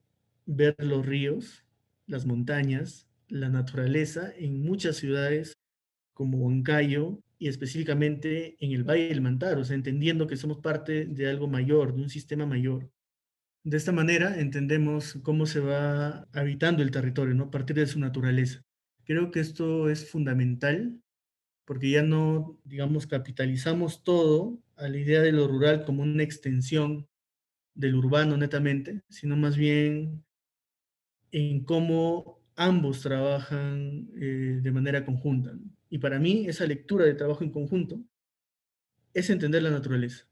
ver 0.47 0.77
los 0.79 1.05
ríos, 1.05 1.65
las 2.07 2.25
montañas, 2.25 3.09
la 3.29 3.49
naturaleza 3.49 4.33
en 4.37 4.63
muchas 4.63 4.97
ciudades 4.97 5.55
como 6.15 6.39
Huancayo 6.39 7.19
y 7.39 7.49
específicamente 7.49 8.57
en 8.61 8.73
el 8.73 8.85
Valle 8.85 9.09
del 9.09 9.21
Mantaro, 9.21 9.63
o 9.63 9.65
sea, 9.65 9.75
entendiendo 9.75 10.27
que 10.29 10.37
somos 10.37 10.59
parte 10.59 11.07
de 11.07 11.29
algo 11.29 11.49
mayor, 11.49 11.95
de 11.95 12.03
un 12.03 12.11
sistema 12.11 12.47
mayor. 12.47 12.89
De 13.65 13.77
esta 13.77 13.93
manera 13.93 14.39
entendemos 14.39 15.19
cómo 15.23 15.47
se 15.47 15.61
va 15.61 16.29
habitando 16.33 16.83
el 16.83 16.93
territorio, 16.93 17.35
¿no? 17.35 17.45
A 17.45 17.51
partir 17.51 17.77
de 17.77 17.87
su 17.87 17.99
naturaleza. 17.99 18.63
Creo 19.05 19.33
que 19.33 19.41
esto 19.41 19.89
es 19.89 20.09
fundamental 20.09 21.02
porque 21.65 21.91
ya 21.91 22.03
no, 22.03 22.59
digamos, 22.65 23.07
capitalizamos 23.07 24.03
todo 24.03 24.59
a 24.77 24.89
la 24.89 24.99
idea 24.99 25.21
de 25.23 25.33
lo 25.33 25.47
rural 25.47 25.85
como 25.85 26.03
una 26.03 26.23
extensión 26.23 27.07
del 27.75 27.95
urbano 27.95 28.37
netamente, 28.37 29.03
sino 29.09 29.37
más 29.37 29.57
bien 29.57 30.25
en 31.31 31.65
cómo 31.65 32.41
ambos 32.57 33.01
trabajan 33.01 34.09
eh, 34.15 34.61
de 34.63 34.73
manera 34.73 35.05
conjunta. 35.05 35.53
Y 35.89 35.99
para 35.99 36.19
mí 36.19 36.47
esa 36.47 36.67
lectura 36.67 37.05
de 37.05 37.15
trabajo 37.15 37.45
en 37.45 37.51
conjunto 37.51 38.01
es 39.15 39.31
entender 39.31 39.63
la 39.63 39.71
naturaleza, 39.71 40.27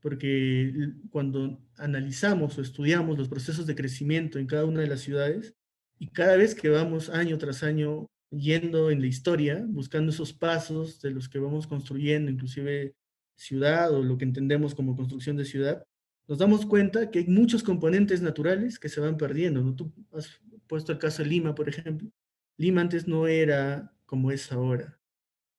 porque 0.00 0.92
cuando 1.10 1.60
analizamos 1.76 2.58
o 2.58 2.62
estudiamos 2.62 3.18
los 3.18 3.28
procesos 3.28 3.66
de 3.66 3.74
crecimiento 3.74 4.38
en 4.38 4.46
cada 4.46 4.64
una 4.64 4.80
de 4.80 4.86
las 4.86 5.00
ciudades, 5.00 5.54
y 5.98 6.08
cada 6.08 6.36
vez 6.36 6.54
que 6.54 6.70
vamos 6.70 7.10
año 7.10 7.36
tras 7.38 7.62
año 7.62 8.06
yendo 8.30 8.90
en 8.90 9.00
la 9.00 9.06
historia, 9.06 9.64
buscando 9.68 10.10
esos 10.12 10.32
pasos 10.32 11.00
de 11.00 11.10
los 11.10 11.28
que 11.28 11.38
vamos 11.38 11.66
construyendo, 11.66 12.30
inclusive 12.30 12.94
ciudad 13.34 13.92
o 13.92 14.02
lo 14.02 14.18
que 14.18 14.24
entendemos 14.24 14.74
como 14.74 14.96
construcción 14.96 15.36
de 15.36 15.44
ciudad, 15.44 15.84
nos 16.28 16.38
damos 16.38 16.64
cuenta 16.64 17.10
que 17.10 17.20
hay 17.20 17.26
muchos 17.26 17.62
componentes 17.62 18.22
naturales 18.22 18.78
que 18.78 18.88
se 18.88 19.00
van 19.00 19.16
perdiendo. 19.16 19.62
¿no? 19.62 19.74
Tú 19.74 19.92
has 20.12 20.40
puesto 20.68 20.92
el 20.92 20.98
caso 20.98 21.22
de 21.22 21.28
Lima, 21.28 21.54
por 21.54 21.68
ejemplo. 21.68 22.08
Lima 22.56 22.82
antes 22.82 23.08
no 23.08 23.26
era 23.26 23.92
como 24.06 24.30
es 24.30 24.52
ahora. 24.52 24.98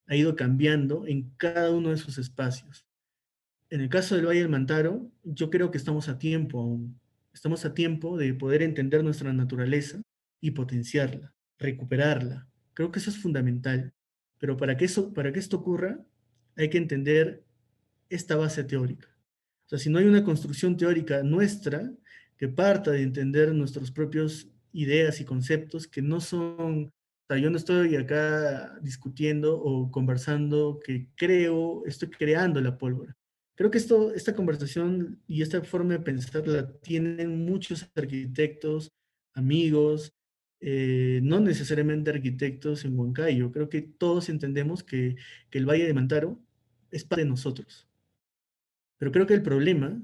Ha 0.07 0.15
ido 0.15 0.35
cambiando 0.35 1.05
en 1.07 1.31
cada 1.37 1.71
uno 1.71 1.89
de 1.89 1.97
sus 1.97 2.17
espacios. 2.17 2.85
En 3.69 3.81
el 3.81 3.89
caso 3.89 4.15
del 4.15 4.27
Valle 4.27 4.41
del 4.41 4.49
Mantaro, 4.49 5.11
yo 5.23 5.49
creo 5.49 5.71
que 5.71 5.77
estamos 5.77 6.07
a 6.07 6.17
tiempo 6.19 6.59
aún. 6.59 6.99
Estamos 7.33 7.65
a 7.65 7.73
tiempo 7.73 8.17
de 8.17 8.33
poder 8.33 8.61
entender 8.61 9.03
nuestra 9.03 9.33
naturaleza 9.33 10.01
y 10.41 10.51
potenciarla, 10.51 11.33
recuperarla, 11.57 12.50
Creo 12.73 12.91
que 12.91 12.99
eso 12.99 13.09
es 13.09 13.17
fundamental. 13.17 13.93
Pero 14.37 14.57
para 14.57 14.75
que, 14.75 14.85
eso, 14.85 15.13
para 15.13 15.31
que 15.31 15.39
esto 15.39 15.57
ocurra, 15.57 15.99
hay 16.55 16.69
que 16.69 16.77
entender 16.77 17.43
esta 18.09 18.35
base 18.35 18.63
teórica. 18.63 19.07
O 19.65 19.69
sea, 19.69 19.79
si 19.79 19.89
no 19.89 19.99
hay 19.99 20.05
una 20.05 20.23
construcción 20.23 20.75
teórica 20.75 21.23
nuestra 21.23 21.91
que 22.37 22.47
parta 22.47 22.91
de 22.91 23.03
entender 23.03 23.53
nuestros 23.53 23.91
propios 23.91 24.49
ideas 24.73 25.21
y 25.21 25.25
conceptos 25.25 25.87
que 25.87 26.01
no 26.01 26.19
son, 26.19 26.85
o 26.85 26.91
sea, 27.27 27.37
yo 27.37 27.49
no 27.49 27.57
estoy 27.57 27.95
acá 27.95 28.77
discutiendo 28.81 29.57
o 29.57 29.91
conversando 29.91 30.79
que 30.83 31.07
creo, 31.15 31.83
estoy 31.85 32.09
creando 32.09 32.59
la 32.61 32.77
pólvora. 32.77 33.15
Creo 33.55 33.69
que 33.69 33.77
esto, 33.77 34.13
esta 34.13 34.33
conversación 34.33 35.21
y 35.27 35.41
esta 35.41 35.61
forma 35.61 35.93
de 35.93 35.99
pensar 35.99 36.47
la 36.47 36.71
tienen 36.79 37.45
muchos 37.45 37.87
arquitectos, 37.95 38.91
amigos, 39.33 40.11
eh, 40.63 41.21
no 41.23 41.39
necesariamente 41.39 42.11
arquitectos 42.11 42.85
en 42.85 42.97
Huancayo. 42.97 43.51
Creo 43.51 43.67
que 43.67 43.81
todos 43.81 44.29
entendemos 44.29 44.83
que, 44.83 45.15
el 45.51 45.65
Valle 45.65 45.87
de 45.87 45.93
Mantaro 45.95 46.39
es 46.91 47.03
parte 47.03 47.23
de 47.23 47.29
nosotros. 47.29 47.87
Pero 48.99 49.11
creo 49.11 49.25
que 49.25 49.33
el 49.33 49.41
problema 49.41 49.99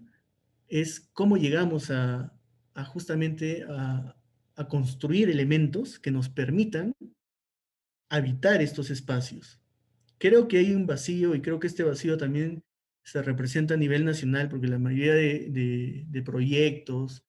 es 0.68 1.10
cómo 1.14 1.38
llegamos 1.38 1.92
a, 1.92 2.34
justamente 2.88 3.66
a, 3.70 4.16
construir 4.70 5.30
elementos 5.30 6.00
que 6.00 6.10
nos 6.10 6.30
permitan 6.30 6.96
habitar 8.10 8.60
estos 8.64 8.90
espacios. 8.90 9.62
Creo 10.18 10.48
que 10.48 10.58
hay 10.58 10.74
un 10.74 10.88
vacío 10.88 11.36
y 11.36 11.42
creo 11.42 11.60
que 11.60 11.68
este 11.68 11.84
vacío 11.84 12.18
también 12.18 12.64
se 13.04 13.22
representa 13.22 13.76
a 13.76 13.78
nivel 13.78 14.04
nacional 14.04 14.50
porque 14.50 14.68
la 14.68 14.80
mayoría 14.80 15.14
de, 15.14 16.06
de 16.08 16.22
proyectos 16.24 17.24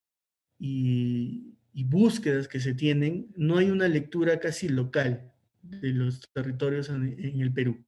y, 0.57 1.58
y 1.73 1.83
búsquedas 1.83 2.47
que 2.47 2.59
se 2.59 2.73
tienen, 2.73 3.31
no 3.35 3.57
hay 3.57 3.69
una 3.69 3.87
lectura 3.87 4.39
casi 4.39 4.69
local 4.69 5.31
de 5.61 5.89
los 5.89 6.21
territorios 6.33 6.89
en, 6.89 7.41
el 7.41 7.53
Perú. 7.53 7.83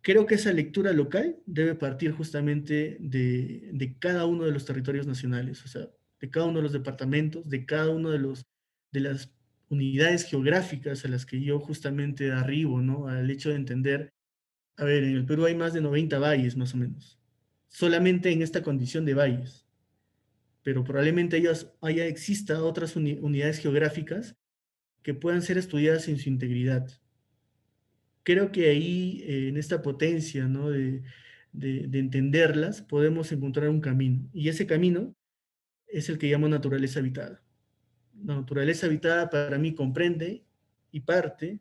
Creo 0.00 0.26
que 0.26 0.34
esa 0.34 0.52
lectura 0.52 0.92
local 0.92 1.36
debe 1.46 1.74
partir 1.74 2.12
justamente 2.12 2.96
de, 3.00 3.70
de, 3.72 3.98
cada 3.98 4.26
uno 4.26 4.44
de 4.44 4.52
los 4.52 4.64
territorios 4.64 5.06
nacionales, 5.06 5.64
o 5.64 5.68
sea, 5.68 5.88
de 6.20 6.30
cada 6.30 6.46
uno 6.46 6.58
de 6.58 6.64
los 6.64 6.72
departamentos, 6.72 7.48
de 7.48 7.64
cada 7.66 7.90
uno 7.90 8.10
de, 8.10 8.18
los, 8.18 8.44
de 8.90 9.00
las 9.00 9.32
unidades 9.68 10.24
geográficas 10.24 11.04
a 11.04 11.08
las 11.08 11.24
que 11.24 11.40
yo 11.40 11.60
justamente 11.60 12.32
arribo, 12.32 12.80
¿no? 12.80 13.06
Al 13.06 13.30
hecho 13.30 13.50
de 13.50 13.56
entender, 13.56 14.12
a 14.76 14.84
ver, 14.84 15.04
en 15.04 15.16
el 15.16 15.24
Perú 15.24 15.44
hay 15.46 15.54
más 15.54 15.72
de 15.72 15.80
90 15.80 16.18
valles 16.18 16.56
más 16.56 16.74
o 16.74 16.78
menos, 16.78 17.18
solamente 17.68 18.32
en 18.32 18.42
esta 18.42 18.62
condición 18.62 19.04
de 19.04 19.14
valles 19.14 19.61
pero 20.62 20.84
probablemente 20.84 21.42
haya 21.80 22.06
exista 22.06 22.62
otras 22.62 22.96
unidades 22.96 23.58
geográficas 23.58 24.36
que 25.02 25.14
puedan 25.14 25.42
ser 25.42 25.58
estudiadas 25.58 26.08
en 26.08 26.18
su 26.18 26.28
integridad. 26.28 26.88
Creo 28.22 28.52
que 28.52 28.68
ahí, 28.68 29.24
eh, 29.26 29.48
en 29.48 29.56
esta 29.56 29.82
potencia 29.82 30.46
¿no? 30.46 30.70
de, 30.70 31.02
de, 31.52 31.98
entenderlas, 31.98 32.80
podemos 32.80 33.32
encontrar 33.32 33.68
un 33.68 33.80
camino. 33.80 34.28
Y 34.32 34.48
ese 34.48 34.66
camino 34.66 35.14
es 35.88 36.08
el 36.08 36.18
que 36.18 36.30
llamo 36.30 36.48
naturaleza 36.48 37.00
habitada. 37.00 37.42
La 38.24 38.36
naturaleza 38.36 38.86
habitada 38.86 39.28
para 39.28 39.58
mí 39.58 39.74
comprende 39.74 40.44
y 40.92 41.00
parte 41.00 41.58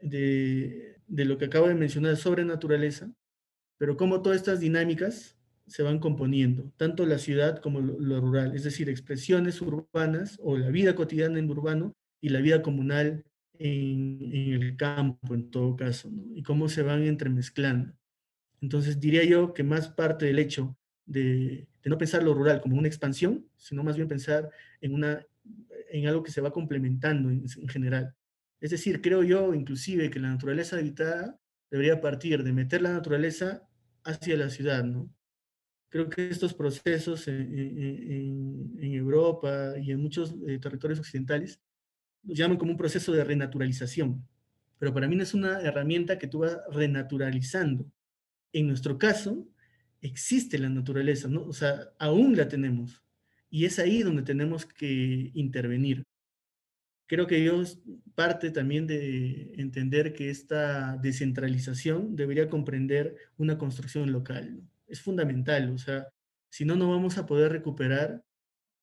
de, 0.00 0.98
de 1.06 1.24
lo 1.26 1.36
que 1.36 1.46
acabo 1.46 1.68
de 1.68 1.74
mencionar 1.74 2.16
sobre 2.16 2.44
naturaleza, 2.44 3.12
pero 3.76 3.96
como 3.96 4.22
todas 4.22 4.38
estas 4.38 4.60
dinámicas 4.60 5.36
se 5.66 5.82
van 5.82 5.98
componiendo, 5.98 6.70
tanto 6.76 7.06
la 7.06 7.18
ciudad 7.18 7.58
como 7.58 7.80
lo, 7.80 8.20
rural, 8.20 8.54
es 8.54 8.64
decir, 8.64 8.88
expresiones 8.88 9.60
urbanas 9.62 10.38
o 10.42 10.58
la 10.58 10.68
vida 10.68 10.94
cotidiana 10.94 11.38
en 11.38 11.50
urbano 11.50 11.94
y 12.20 12.28
la 12.28 12.40
vida 12.40 12.62
comunal 12.62 13.24
en, 13.58 14.20
el 14.32 14.76
campo, 14.76 15.34
en 15.34 15.50
todo 15.50 15.76
caso, 15.76 16.10
y 16.34 16.42
cómo 16.42 16.68
se 16.68 16.82
van 16.82 17.02
entremezclando. 17.04 17.94
Entonces, 18.60 19.00
diría 19.00 19.24
yo 19.24 19.54
que 19.54 19.62
más 19.62 19.88
parte 19.88 20.26
del 20.26 20.38
hecho 20.38 20.76
de, 21.06 21.66
no 21.84 21.98
pensar 21.98 22.22
lo 22.22 22.34
rural 22.34 22.60
como 22.60 22.76
una 22.76 22.88
expansión, 22.88 23.46
sino 23.56 23.82
más 23.82 23.96
bien 23.96 24.08
pensar 24.08 24.50
en, 24.80 24.94
una, 24.94 25.26
en 25.90 26.06
algo 26.06 26.22
que 26.22 26.32
se 26.32 26.40
va 26.40 26.50
complementando 26.50 27.30
en, 27.30 27.44
en 27.56 27.68
general. 27.68 28.14
Es 28.60 28.70
decir, 28.70 29.02
creo 29.02 29.22
yo 29.22 29.52
inclusive 29.54 30.10
que 30.10 30.20
la 30.20 30.30
naturaleza 30.30 30.76
habitada 30.76 31.38
debería 31.70 32.00
partir 32.00 32.42
de 32.42 32.52
meter 32.52 32.82
la 32.82 32.92
naturaleza 32.92 33.68
hacia 34.04 34.36
la 34.36 34.48
ciudad, 34.48 34.84
¿no? 34.84 35.10
Creo 35.94 36.10
que 36.10 36.28
estos 36.28 36.52
procesos 36.52 37.28
en, 37.28 38.76
Europa 38.80 39.74
y 39.80 39.92
en 39.92 40.02
muchos 40.02 40.34
eh, 40.44 40.58
territorios 40.58 40.98
occidentales 40.98 41.60
los 42.24 42.36
llaman 42.36 42.56
como 42.56 42.72
un 42.72 42.76
proceso 42.76 43.12
de 43.12 43.22
renaturalización, 43.22 44.26
pero 44.80 44.92
para 44.92 45.06
mí 45.06 45.14
no 45.14 45.22
es 45.22 45.34
una 45.34 45.60
herramienta 45.60 46.18
que 46.18 46.26
tú 46.26 46.40
vas 46.40 46.58
renaturalizando. 46.72 47.88
En 48.52 48.66
nuestro 48.66 48.98
caso, 48.98 49.46
existe 50.00 50.58
la 50.58 50.68
naturaleza, 50.68 51.28
¿no? 51.28 51.44
O 51.44 51.52
sea, 51.52 51.92
aún 52.00 52.36
la 52.36 52.48
tenemos. 52.48 53.00
Y 53.48 53.64
es 53.64 53.78
ahí 53.78 54.02
donde 54.02 54.22
tenemos 54.24 54.66
que 54.66 55.30
intervenir. 55.34 56.02
creo 57.06 57.28
que 57.28 57.44
yo 57.44 57.62
parte 58.16 58.50
también 58.50 58.88
de 58.88 59.52
entender 59.58 60.12
que 60.12 60.28
esta 60.30 60.96
descentralización 60.96 62.16
debería 62.16 62.48
comprender 62.48 63.14
una 63.36 63.58
construcción 63.58 64.10
local. 64.10 64.60
Es 64.86 65.00
fundamental, 65.00 65.70
o 65.70 65.78
sea, 65.78 66.08
si 66.50 66.64
no, 66.64 66.76
no 66.76 66.90
vamos 66.90 67.18
a 67.18 67.26
poder 67.26 67.52
recuperar 67.52 68.22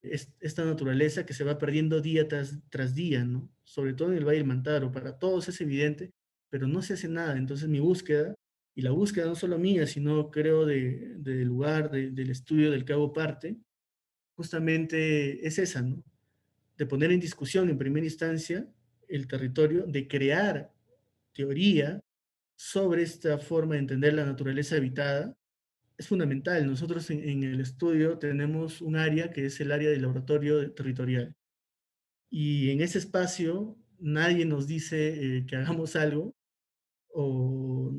esta 0.02 0.66
naturaleza 0.66 1.26
que 1.26 1.34
se 1.34 1.44
va 1.44 1.58
perdiendo 1.58 2.02
día 2.02 2.28
tras, 2.28 2.96
día, 2.96 3.24
¿no? 3.24 3.50
Sobre 3.64 3.94
todo 3.94 4.12
en 4.12 4.18
el 4.18 4.26
Valle 4.26 4.40
del 4.40 4.48
Mantaro, 4.48 4.92
para 4.92 5.18
todos 5.18 5.48
es 5.48 5.62
evidente, 5.62 6.12
pero 6.50 6.68
no 6.68 6.82
se 6.82 6.96
hace 6.96 7.08
nada. 7.08 7.38
Entonces 7.38 7.70
mi 7.70 7.80
búsqueda, 7.80 8.34
y 8.76 8.82
la 8.82 8.92
búsqueda 8.92 9.28
no 9.28 9.36
solo 9.36 9.60
mía, 9.60 9.86
sino 9.86 10.32
creo 10.32 10.66
del 10.66 11.44
lugar, 11.44 11.92
del 11.92 12.30
estudio 12.30 12.72
del 12.72 12.84
que 12.84 12.94
hago 12.94 13.14
parte, 13.14 13.58
justamente 14.36 15.46
es 15.46 15.60
esa, 15.60 15.82
¿no? 15.82 16.04
De 16.78 16.86
poner 16.86 17.12
en 17.12 17.20
discusión 17.20 17.70
en 17.70 17.78
primera 17.78 18.06
instancia 18.06 18.68
el 19.08 19.28
territorio, 19.28 19.86
de 19.86 20.08
crear 20.08 20.74
teoría 21.34 22.02
sobre 22.56 23.04
esta 23.04 23.38
forma 23.38 23.76
de 23.76 23.82
entender 23.82 24.14
la 24.14 24.26
naturaleza 24.26 24.78
habitada 24.78 25.38
es 26.02 26.08
fundamental. 26.08 26.66
Nosotros 26.66 27.10
en, 27.12 27.44
el 27.44 27.62
estudio 27.62 28.18
tenemos 28.18 28.82
un 28.82 28.96
área 28.96 29.32
que 29.32 29.46
es 29.46 29.62
el 29.62 29.72
área 29.72 29.90
del 29.90 30.02
laboratorio 30.02 30.74
territorial. 30.74 31.36
Y 32.30 32.72
en 32.72 32.82
ese 32.82 32.98
espacio 32.98 33.78
nadie 34.00 34.46
nos 34.46 34.68
dice 34.68 35.38
eh, 35.38 35.46
que 35.46 35.58
hagamos 35.58 35.96
algo, 35.96 36.36
o 37.14 37.94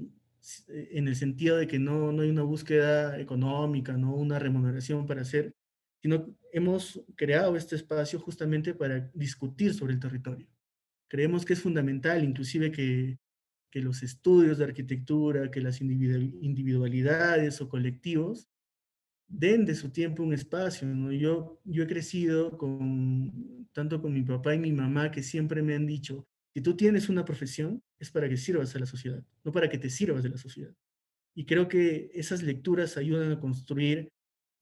eh, 0.69 0.89
en 0.93 1.07
el 1.09 1.17
sentido 1.17 1.57
de 1.57 1.67
que 1.69 1.79
no, 1.79 2.13
no 2.13 2.23
hay 2.23 2.31
una 2.31 2.43
búsqueda 2.43 3.21
económica, 3.21 3.97
no 3.97 4.17
una 4.17 4.39
remuneración 4.39 5.07
para 5.07 5.23
hacer, 5.23 5.55
sino 6.03 6.27
hemos 6.53 7.01
creado 7.15 7.57
este 7.57 7.77
espacio 7.77 8.19
justamente 8.19 8.75
para 8.75 9.11
discutir 9.15 9.75
sobre 9.75 9.95
el 9.95 10.01
territorio. 10.01 10.49
Creemos 11.09 11.45
que 11.45 11.53
es 11.53 11.61
fundamental, 11.61 12.25
inclusive 12.25 12.73
que 12.73 13.19
que 13.73 13.81
los 13.81 14.03
estudios 14.03 14.59
de 14.59 14.65
arquitectura, 14.65 15.51
que 15.51 15.63
las 15.63 15.81
individualidades 15.81 17.59
o 17.63 17.71
colectivos 17.71 18.51
den 19.27 19.65
de 19.65 19.75
su 19.75 19.89
tiempo 19.89 20.23
un 20.23 20.35
espacio. 20.35 20.87
Yo, 21.13 21.59
he 21.65 21.87
crecido 21.87 22.51
tanto 23.73 24.03
con 24.03 24.13
mi 24.13 24.23
papá 24.23 24.55
y 24.55 24.59
mi 24.59 24.73
mamá 24.73 25.11
que 25.11 25.23
siempre 25.23 25.63
me 25.63 25.75
han 25.75 25.87
dicho, 25.87 26.29
si 26.53 26.61
tú 26.61 26.77
tienes 26.77 27.09
una 27.09 27.25
profesión 27.25 27.83
es 27.99 28.11
para 28.11 28.29
que 28.29 28.37
sirvas 28.37 28.77
a 28.77 28.79
la 28.79 28.85
sociedad, 28.85 29.25
no 29.43 29.53
para 29.53 29.71
que 29.71 29.79
te 29.79 29.89
sirvas 29.89 30.23
de 30.23 30.29
la 30.29 30.37
sociedad. 30.37 30.75
Y 31.35 31.47
creo 31.47 31.67
que 31.67 32.11
esas 32.13 32.43
lecturas 32.43 32.99
ayudan 32.99 33.33
a 33.33 33.41
construir 33.41 34.13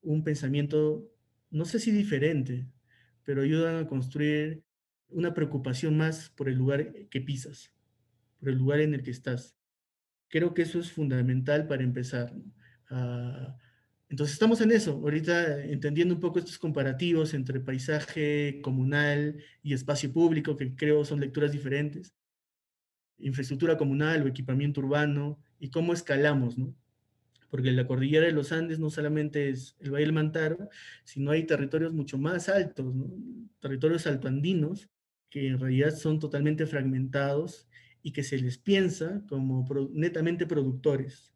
un 0.01 0.23
pensamiento, 0.23 1.11
no 1.49 1.65
sé 1.65 1.79
si 1.79 1.91
diferente, 1.91 2.65
pero 3.25 3.41
ayudan 3.41 3.75
a 3.75 3.87
construir 3.87 4.63
una 5.09 5.33
preocupación 5.33 5.97
más 5.97 6.29
por 6.29 6.47
el 6.47 6.55
lugar 6.55 6.93
que 7.09 7.19
pisas 7.19 7.73
por 8.41 8.49
el 8.49 8.57
lugar 8.57 8.81
en 8.81 8.95
el 8.95 9.03
que 9.03 9.11
estás. 9.11 9.55
Creo 10.27 10.53
que 10.53 10.63
eso 10.63 10.79
es 10.79 10.91
fundamental 10.91 11.67
para 11.67 11.83
empezar. 11.83 12.33
Ah, 12.89 13.55
entonces 14.09 14.33
estamos 14.33 14.59
en 14.59 14.71
eso, 14.71 14.93
ahorita 14.93 15.63
entendiendo 15.63 16.13
un 16.13 16.19
poco 16.19 16.39
estos 16.39 16.57
comparativos 16.57 17.33
entre 17.33 17.61
paisaje 17.61 18.59
comunal 18.61 19.41
y 19.63 19.73
espacio 19.73 20.11
público, 20.11 20.57
que 20.57 20.75
creo 20.75 21.05
son 21.05 21.21
lecturas 21.21 21.53
diferentes, 21.53 22.13
infraestructura 23.19 23.77
comunal 23.77 24.23
o 24.23 24.27
equipamiento 24.27 24.81
urbano, 24.81 25.39
y 25.59 25.69
cómo 25.69 25.93
escalamos, 25.93 26.57
¿no? 26.57 26.75
Porque 27.49 27.71
la 27.71 27.87
cordillera 27.87 28.25
de 28.25 28.33
los 28.33 28.51
Andes 28.51 28.79
no 28.79 28.89
solamente 28.89 29.49
es 29.49 29.77
el 29.79 29.91
Valle 29.91 30.05
del 30.05 30.13
Mantaro, 30.13 30.69
sino 31.05 31.31
hay 31.31 31.45
territorios 31.45 31.93
mucho 31.93 32.17
más 32.17 32.49
altos, 32.49 32.93
territorios 33.59 34.07
altoandinos, 34.07 34.89
que 35.29 35.47
en 35.47 35.59
realidad 35.59 35.95
son 35.95 36.19
totalmente 36.19 36.65
fragmentados 36.65 37.69
y 38.03 38.13
que 38.13 38.23
se 38.23 38.37
les 38.37 38.57
piensa 38.57 39.23
como 39.27 39.67
netamente 39.93 40.45
productores. 40.45 41.33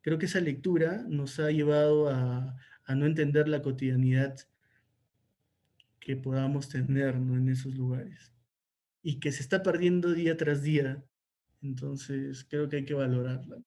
Creo 0.00 0.18
que 0.18 0.26
esa 0.26 0.40
lectura 0.40 1.04
nos 1.08 1.38
ha 1.38 1.50
llevado 1.50 2.08
a, 2.08 2.56
no 2.94 3.06
entender 3.06 3.48
la 3.48 3.62
cotidianidad 3.62 4.36
que 5.98 6.16
podamos 6.16 6.68
tener 6.68 7.14
en 7.14 7.48
esos 7.48 7.74
lugares 7.74 8.34
y 9.02 9.18
que 9.18 9.32
se 9.32 9.42
está 9.42 9.62
perdiendo 9.62 10.12
día 10.12 10.36
tras 10.36 10.62
día. 10.62 11.02
Entonces, 11.62 12.44
creo 12.44 12.68
que 12.68 12.76
hay 12.76 12.84
que 12.84 12.92
valorarla. 12.92 13.62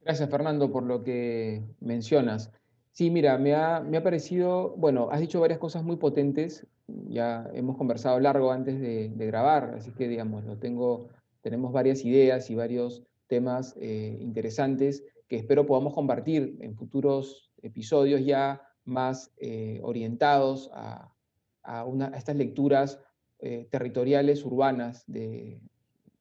Gracias, 0.00 0.30
Fernando, 0.30 0.70
por 0.70 0.84
lo 0.84 1.02
que 1.02 1.64
mencionas. 1.80 2.52
Sí, 2.92 3.10
mira, 3.10 3.38
me 3.38 3.54
ha, 3.54 3.80
me 3.80 3.96
ha 3.96 4.02
parecido, 4.02 4.74
bueno, 4.76 5.08
has 5.10 5.20
dicho 5.20 5.40
varias 5.40 5.58
cosas 5.58 5.82
muy 5.82 5.96
potentes, 5.96 6.66
ya 6.86 7.48
hemos 7.54 7.78
conversado 7.78 8.20
largo 8.20 8.52
antes 8.52 8.78
de, 8.78 9.08
grabar, 9.26 9.74
así 9.76 9.92
que, 9.92 10.08
digamos, 10.08 10.44
lo 10.44 10.58
tengo, 10.58 11.08
tenemos 11.40 11.72
varias 11.72 12.04
ideas 12.04 12.50
y 12.50 12.54
varios 12.54 13.02
temas 13.28 13.74
eh, 13.80 14.18
interesantes 14.20 15.04
que 15.26 15.36
espero 15.36 15.64
podamos 15.64 15.94
compartir 15.94 16.58
en 16.60 16.76
futuros 16.76 17.50
episodios 17.62 18.26
ya 18.26 18.60
más 18.84 19.32
eh, 19.38 19.80
orientados 19.82 20.70
a, 20.74 21.14
a, 21.62 21.86
una, 21.86 22.08
a, 22.08 22.18
estas 22.18 22.36
lecturas 22.36 23.00
eh, 23.38 23.68
territoriales 23.70 24.44
urbanas 24.44 25.04
de, 25.06 25.62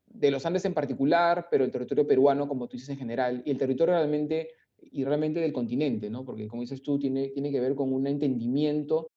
de 0.06 0.32
los 0.32 0.46
Andes 0.46 0.64
en 0.64 0.74
particular, 0.74 1.48
pero 1.52 1.66
el 1.66 1.72
territorio 1.72 2.08
peruano, 2.08 2.48
como 2.48 2.68
tú 2.70 2.78
dices 2.78 2.90
en 2.90 2.98
general, 2.98 3.42
y 3.46 3.52
el 3.52 3.58
territorio 3.58 3.96
realmente 3.96 4.52
y 4.92 5.04
realmente 5.04 5.40
del 5.40 5.54
continente, 5.54 6.10
¿no? 6.10 6.26
Porque 6.26 6.48
como 6.48 6.62
dices 6.62 6.82
tú, 6.82 7.00
tiene, 7.00 7.30
tiene 7.30 7.52
que 7.52 7.60
ver 7.60 7.76
con 7.76 7.94
un 7.94 8.08
entendimiento 8.08 9.10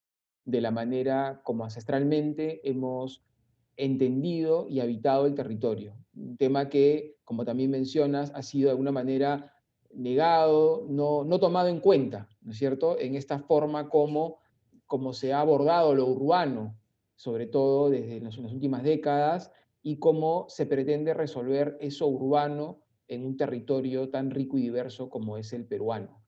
de 0.45 0.61
la 0.61 0.71
manera 0.71 1.41
como 1.43 1.65
ancestralmente 1.65 2.61
hemos 2.69 3.23
entendido 3.77 4.67
y 4.69 4.81
habitado 4.81 5.27
el 5.27 5.35
territorio. 5.35 5.95
Un 6.15 6.37
tema 6.37 6.69
que, 6.69 7.17
como 7.25 7.45
también 7.45 7.71
mencionas, 7.71 8.31
ha 8.35 8.43
sido 8.43 8.67
de 8.67 8.73
alguna 8.73 8.93
manera 8.93 9.53
negado, 9.93 10.87
no, 10.89 11.25
no 11.25 11.39
tomado 11.39 11.69
en 11.69 11.81
cuenta, 11.81 12.29
¿no 12.43 12.53
es 12.53 12.59
cierto?, 12.59 12.99
en 12.99 13.15
esta 13.15 13.39
forma 13.39 13.89
como, 13.89 14.39
como 14.87 15.13
se 15.13 15.33
ha 15.33 15.41
abordado 15.41 15.95
lo 15.95 16.07
urbano, 16.07 16.77
sobre 17.17 17.47
todo 17.47 17.91
desde 17.91 18.21
las, 18.21 18.37
las 18.39 18.53
últimas 18.53 18.83
décadas, 18.83 19.51
y 19.83 19.99
cómo 19.99 20.47
se 20.49 20.67
pretende 20.67 21.15
resolver 21.15 21.77
eso 21.81 22.07
urbano 22.07 22.84
en 23.09 23.25
un 23.25 23.37
territorio 23.37 24.11
tan 24.11 24.31
rico 24.31 24.59
y 24.59 24.63
diverso 24.63 25.11
como 25.11 25.37
es 25.37 25.53
el 25.53 25.67
peruano. 25.67 26.23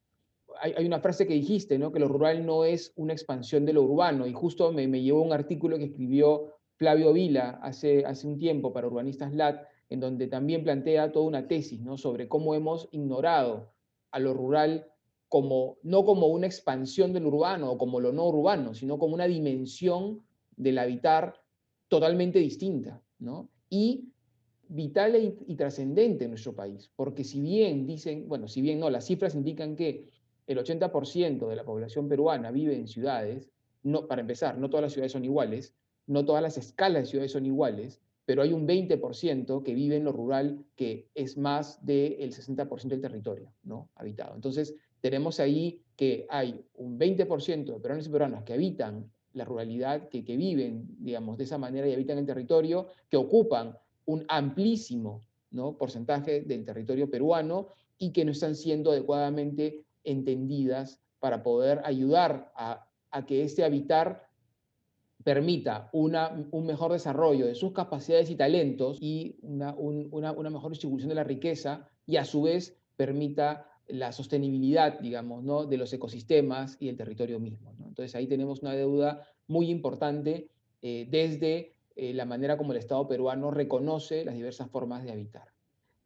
Hay, 0.61 0.87
una 0.87 1.01
frase 1.01 1.27
que 1.27 1.35
dijiste, 1.35 1.79
¿no? 1.79 1.93
que 1.93 2.01
lo 2.01 2.09
rural 2.09 2.47
no 2.47 2.65
es 2.65 2.93
una 2.97 3.13
expansión 3.13 3.67
de 3.67 3.75
lo 3.75 3.83
urbano, 3.83 4.27
y 4.27 4.33
justo 4.33 4.73
me, 4.73 4.89
me 4.89 5.03
llevó 5.03 5.21
un 5.21 5.35
artículo 5.35 5.77
que 5.77 5.85
escribió 5.85 6.55
Flavio 6.77 7.13
Vila 7.13 7.59
hace, 7.63 8.05
hace 8.07 8.27
un 8.27 8.39
tiempo 8.39 8.73
para 8.73 8.87
Urbanistas 8.87 9.35
LAT, 9.35 9.67
en 9.89 10.01
donde 10.01 10.27
también 10.29 10.65
plantea 10.65 11.13
toda 11.13 11.27
una 11.27 11.47
tesis 11.47 11.81
¿no? 11.81 11.97
sobre 11.97 12.29
cómo 12.29 12.55
hemos 12.55 12.89
ignorado 12.93 13.73
a 14.11 14.19
lo 14.19 14.35
rural 14.35 14.87
como, 15.29 15.79
no 15.83 16.05
como 16.05 16.29
una 16.29 16.47
expansión 16.47 17.13
del 17.13 17.27
urbano 17.27 17.73
o 17.73 17.79
como 17.79 18.01
lo 18.01 18.13
no 18.13 18.27
urbano, 18.29 18.75
sino 18.75 18.99
como 18.99 19.15
una 19.15 19.27
dimensión 19.27 20.23
del 20.57 20.79
habitar 20.79 21.41
totalmente 21.89 22.39
distinta. 22.39 23.03
¿no? 23.19 23.49
Y 23.69 24.13
vital 24.69 25.15
e 25.15 25.37
y 25.47 25.57
trascendente 25.57 26.25
en 26.25 26.31
nuestro 26.31 26.55
país, 26.55 26.91
porque 26.97 27.25
si 27.25 27.41
bien 27.41 27.87
dicen, 27.87 28.29
bueno, 28.29 28.49
si 28.49 28.61
bien 28.61 28.81
no, 28.81 28.91
las 28.91 29.07
cifras 29.07 29.35
indican 29.35 29.77
que 29.77 30.07
el 30.47 30.59
80% 30.59 31.49
de 31.49 31.57
la 31.57 31.65
población 31.65 32.09
peruana 32.09 32.51
vive 32.51 32.77
en 32.77 32.87
ciudades, 32.87 33.51
no, 33.83 34.07
para 34.07 34.21
empezar, 34.21 34.59
no 34.59 34.69
todas 34.69 34.83
las 34.83 34.93
ciudades 34.93 35.13
son 35.13 35.25
iguales, 35.25 35.75
no 36.07 36.25
todas 36.25 36.43
las 36.43 36.57
escalas 36.57 37.03
de 37.03 37.07
ciudades 37.07 37.33
son 37.33 37.47
iguales, 37.47 38.01
pero 38.25 38.43
hay 38.43 38.53
un 38.53 38.67
20% 38.67 39.63
que 39.63 39.75
vive 39.75 39.97
en 39.97 40.05
lo 40.05 40.13
rural, 40.13 40.65
que 40.75 41.09
es 41.15 41.37
más 41.37 41.85
del 41.85 42.33
60% 42.33 42.89
del 42.89 43.01
territorio 43.01 43.53
¿no? 43.63 43.89
habitado. 43.95 44.35
Entonces, 44.35 44.75
tenemos 45.01 45.39
ahí 45.39 45.83
que 45.95 46.27
hay 46.29 46.65
un 46.75 46.99
20% 46.99 47.65
de 47.65 47.81
peruanos 47.81 48.07
y 48.07 48.11
peruanas 48.11 48.43
que 48.43 48.55
habitan 48.55 49.11
la 49.33 49.45
ruralidad, 49.45 50.09
que, 50.09 50.25
que 50.25 50.37
viven, 50.37 50.97
digamos, 50.99 51.39
de 51.39 51.45
esa 51.45 51.59
manera 51.59 51.89
y 51.89 51.93
habitan 51.93 52.19
el 52.19 52.27
territorio, 52.27 52.89
que 53.09 53.17
ocupan 53.17 53.77
un 54.07 54.25
amplísimo 54.29 55.23
porcentaje 55.79 56.43
del 56.43 56.65
territorio 56.65 57.11
peruano 57.11 57.69
y 57.99 58.13
que 58.13 58.25
no 58.25 58.33
están 58.33 58.55
siendo 58.55 58.91
adecuadamente 58.91 59.85
entendidas 60.05 61.01
para 61.19 61.43
poder 61.43 61.81
ayudar 61.85 62.53
a, 62.55 62.83
que 63.27 63.43
este 63.43 63.65
habitar 63.65 64.29
permita 65.25 65.89
una, 65.95 66.47
un 66.51 66.67
mejor 66.67 66.93
desarrollo 66.93 67.47
de 67.47 67.55
sus 67.55 67.73
capacidades 67.73 68.29
y 68.29 68.37
talentos 68.37 68.99
y 69.01 69.37
una, 69.41 69.75
una, 69.75 70.51
mejor 70.51 70.71
distribución 70.71 71.09
de 71.09 71.15
la 71.15 71.25
riqueza 71.25 71.89
y 72.07 72.17
a 72.17 72.27
su 72.27 72.43
vez 72.43 72.77
permita 72.97 73.67
la 73.89 74.13
sostenibilidad, 74.13 75.01
digamos, 75.01 75.43
¿no? 75.43 75.65
de 75.65 75.79
los 75.79 75.91
ecosistemas 75.95 76.77
y 76.79 76.91
el 76.91 76.97
territorio 76.97 77.41
mismo. 77.41 77.75
Entonces 77.79 78.15
ahí 78.15 78.27
tenemos 78.27 78.61
una 78.61 78.75
deuda 78.75 79.27
muy 79.47 79.71
importante 79.71 80.51
eh, 80.83 81.09
desde 81.11 81.76
eh, 81.97 82.13
la 82.15 82.25
manera 82.25 82.57
como 82.57 82.73
el 82.73 82.79
Estado 82.79 83.09
peruano 83.09 83.51
reconoce 83.51 84.25
las 84.25 84.35
diversas 84.35 84.71
formas 84.71 85.03
de 85.03 85.13
habitar. 85.13 85.49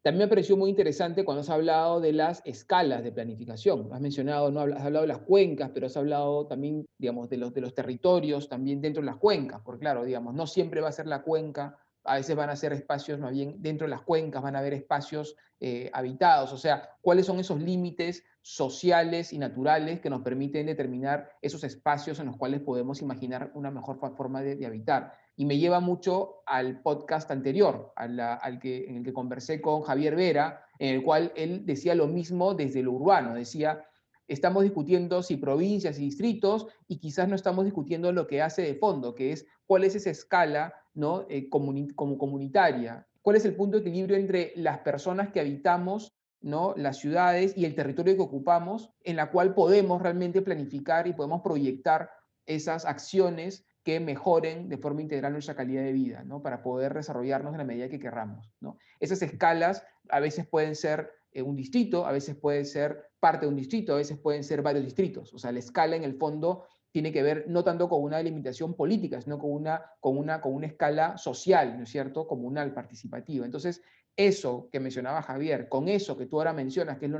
También 0.03 0.24
me 0.24 0.29
pareció 0.29 0.57
muy 0.57 0.70
interesante 0.70 1.26
cuando 1.26 1.42
has 1.42 1.50
hablado 1.50 2.00
de 2.00 2.14
las 2.14 2.40
escalas 2.46 3.03
de 3.03 3.12
planificación. 3.12 3.92
Has 3.92 4.00
mencionado, 4.00 4.50
¿no? 4.50 4.61
has 4.61 4.83
hablado 4.83 5.03
de 5.03 5.09
las 5.12 5.18
cuencas, 5.18 5.72
pero 5.74 5.87
has 5.87 5.96
hablado 5.96 6.46
también, 6.46 6.87
digamos, 6.96 7.29
de 7.29 7.37
los, 7.37 7.53
de 7.53 7.61
los 7.61 7.74
territorios 7.74 8.48
también 8.48 8.81
dentro 8.81 9.03
de 9.03 9.07
las 9.07 9.16
cuencas, 9.16 9.61
porque 9.62 9.81
claro, 9.81 10.05
digamos, 10.05 10.33
no 10.33 10.46
siempre 10.46 10.81
va 10.81 10.88
a 10.88 10.92
ser 10.92 11.07
la 11.07 11.22
cuenca, 11.22 11.76
a 12.05 12.14
veces 12.14 12.35
van 12.35 12.48
a 12.48 12.57
ser 12.57 12.72
espacios, 12.72 13.18
más 13.18 13.33
bien 13.33 13.57
dentro 13.59 13.87
de 13.87 13.90
las 13.90 14.03
cuencas 14.03 14.42
van 14.42 14.57
a 14.57 14.61
haber 14.61 14.72
espacios 14.72 15.37
eh, 15.61 15.90
habitados, 15.92 16.53
o 16.53 16.57
sea, 16.57 16.96
cuáles 17.03 17.26
son 17.26 17.38
esos 17.38 17.61
límites 17.61 18.24
sociales 18.40 19.33
y 19.35 19.38
naturales 19.38 20.00
que 20.00 20.09
nos 20.09 20.22
permiten 20.22 20.66
determinar 20.66 21.29
esos 21.42 21.62
espacios 21.64 22.18
en 22.18 22.26
los 22.26 22.37
cuales 22.38 22.61
podemos 22.62 23.03
imaginar 23.03 23.50
una 23.55 23.70
mejor 23.70 23.98
forma 24.16 24.40
de, 24.42 24.64
habitar. 24.64 25.12
Y 25.40 25.46
me 25.46 25.57
lleva 25.57 25.81
mucho 25.81 26.42
al 26.44 26.83
podcast 26.83 27.31
anterior, 27.31 27.94
al 27.96 28.59
que, 28.61 28.85
en 28.85 28.98
el 28.98 29.03
que 29.03 29.14
conversé 29.14 29.62
con 29.62 29.81
Javier 29.81 30.14
Vera, 30.14 30.66
en 30.79 30.94
el 30.96 31.03
cual 31.03 31.33
él 31.35 31.64
decía 31.64 31.94
lo 31.94 32.09
mismo 32.09 32.53
desde 32.53 32.83
lo 32.83 32.92
urbano, 32.92 33.35
decía, 33.35 33.83
estamos 34.29 34.64
discutiendo 34.64 35.22
si 35.22 35.38
provincias 35.38 35.98
y 35.98 36.03
distritos 36.03 36.66
y 36.87 36.98
quizás 36.98 37.26
no 37.26 37.37
estamos 37.37 37.64
discutiendo 37.64 38.12
lo 38.12 38.26
que 38.26 38.42
hace 38.42 38.61
de 38.61 38.74
fondo, 38.74 39.14
que 39.14 39.33
es 39.33 39.46
cuál 39.64 39.85
es 39.85 39.94
esa 39.94 40.11
escala 40.11 40.74
¿no? 40.92 41.24
Eh, 41.31 41.48
como 41.48 41.72
comunitaria, 42.18 43.09
cuál 43.22 43.37
es 43.37 43.46
el 43.46 43.57
punto 43.57 43.79
de 43.79 43.88
equilibrio 43.88 44.18
entre 44.18 44.53
las 44.57 44.81
personas 44.81 45.31
que 45.31 45.40
habitamos 45.40 46.14
¿no? 46.42 46.74
las 46.76 46.98
ciudades 46.98 47.57
y 47.57 47.64
el 47.64 47.74
territorio 47.74 48.14
que 48.14 48.20
ocupamos, 48.20 48.90
en 49.05 49.16
la 49.16 49.31
cual 49.31 49.55
podemos 49.55 50.03
realmente 50.03 50.42
planificar 50.42 51.07
y 51.07 51.14
podemos 51.14 51.40
proyectar 51.40 52.11
esas 52.44 52.85
acciones 52.85 53.64
que 53.82 54.00
mejoren 54.00 54.68
de 54.68 54.76
forma 54.76 55.02
integral 55.02 55.32
nuestra 55.32 55.54
calidad 55.54 55.82
de 55.82 55.92
vida, 55.92 56.22
¿no? 56.24 56.42
para 56.42 56.62
poder 56.62 56.94
desarrollarnos 56.94 57.52
en 57.52 57.58
la 57.58 57.64
medida 57.64 57.88
que 57.88 57.98
querramos. 57.98 58.52
¿no? 58.60 58.78
Esas 58.98 59.22
escalas 59.22 59.84
a 60.08 60.20
veces 60.20 60.46
pueden 60.46 60.74
ser 60.74 61.10
eh, 61.32 61.42
un 61.42 61.56
distrito, 61.56 62.06
a 62.06 62.12
veces 62.12 62.36
puede 62.36 62.64
ser 62.64 63.10
parte 63.20 63.46
de 63.46 63.50
un 63.50 63.56
distrito, 63.56 63.92
a 63.94 63.96
veces 63.96 64.18
pueden 64.18 64.44
ser 64.44 64.62
varios 64.62 64.84
distritos. 64.84 65.32
O 65.32 65.38
sea, 65.38 65.52
la 65.52 65.60
escala 65.60 65.96
en 65.96 66.04
el 66.04 66.16
fondo 66.16 66.66
tiene 66.90 67.12
que 67.12 67.22
ver 67.22 67.44
no 67.48 67.62
tanto 67.62 67.88
con 67.88 68.02
una 68.02 68.18
delimitación 68.18 68.74
política, 68.74 69.20
sino 69.20 69.38
con 69.38 69.52
una, 69.52 69.84
con 70.00 70.18
una, 70.18 70.40
con 70.40 70.54
una 70.54 70.66
escala 70.66 71.16
social, 71.16 71.76
¿no 71.76 71.84
es 71.84 71.90
cierto?, 71.90 72.26
comunal, 72.26 72.74
participativa. 72.74 73.46
Entonces, 73.46 73.80
eso 74.16 74.68
que 74.72 74.80
mencionaba 74.80 75.22
Javier, 75.22 75.68
con 75.68 75.88
eso 75.88 76.16
que 76.18 76.26
tú 76.26 76.38
ahora 76.38 76.52
mencionas, 76.52 76.98
que 76.98 77.06
es, 77.06 77.12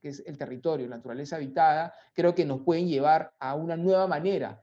que 0.00 0.08
es 0.08 0.22
el 0.26 0.38
territorio, 0.38 0.86
la 0.86 0.96
naturaleza 0.96 1.36
habitada, 1.36 1.92
creo 2.14 2.34
que 2.34 2.46
nos 2.46 2.62
pueden 2.62 2.86
llevar 2.86 3.34
a 3.40 3.54
una 3.56 3.76
nueva 3.76 4.06
manera 4.06 4.62